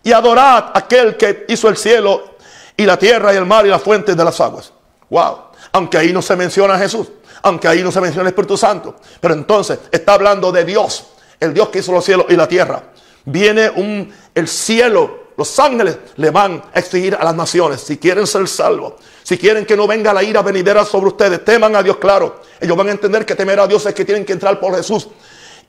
[0.03, 2.35] Y adorad a aquel que hizo el cielo
[2.75, 4.73] y la tierra y el mar y las fuentes de las aguas.
[5.09, 5.37] Wow.
[5.71, 7.07] Aunque ahí no se menciona a Jesús
[7.43, 8.95] aunque ahí no se menciona el Espíritu Santo.
[9.19, 11.05] Pero entonces está hablando de Dios,
[11.39, 12.81] el Dios que hizo los cielos y la tierra.
[13.25, 18.25] Viene un, el cielo, los ángeles le van a exigir a las naciones, si quieren
[18.25, 21.97] ser salvos, si quieren que no venga la ira venidera sobre ustedes, teman a Dios,
[21.97, 22.41] claro.
[22.59, 25.07] Ellos van a entender que temer a Dios es que tienen que entrar por Jesús.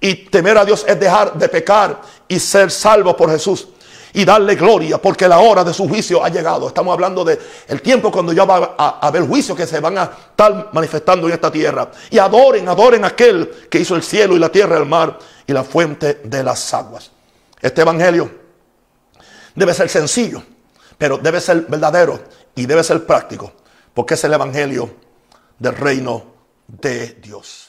[0.00, 3.68] Y temer a Dios es dejar de pecar y ser salvos por Jesús
[4.14, 6.68] y darle gloria porque la hora de su juicio ha llegado.
[6.68, 10.04] Estamos hablando de el tiempo cuando ya va a, haber juicio que se van a
[10.04, 11.90] estar manifestando en esta tierra.
[12.10, 15.52] Y adoren, adoren a aquel que hizo el cielo y la tierra, el mar y
[15.52, 17.10] la fuente de las aguas.
[17.60, 18.30] Este evangelio
[19.54, 20.42] debe ser sencillo,
[20.96, 22.20] pero debe ser verdadero
[22.54, 23.52] y debe ser práctico,
[23.92, 24.94] porque es el evangelio
[25.58, 26.24] del reino
[26.68, 27.63] de Dios.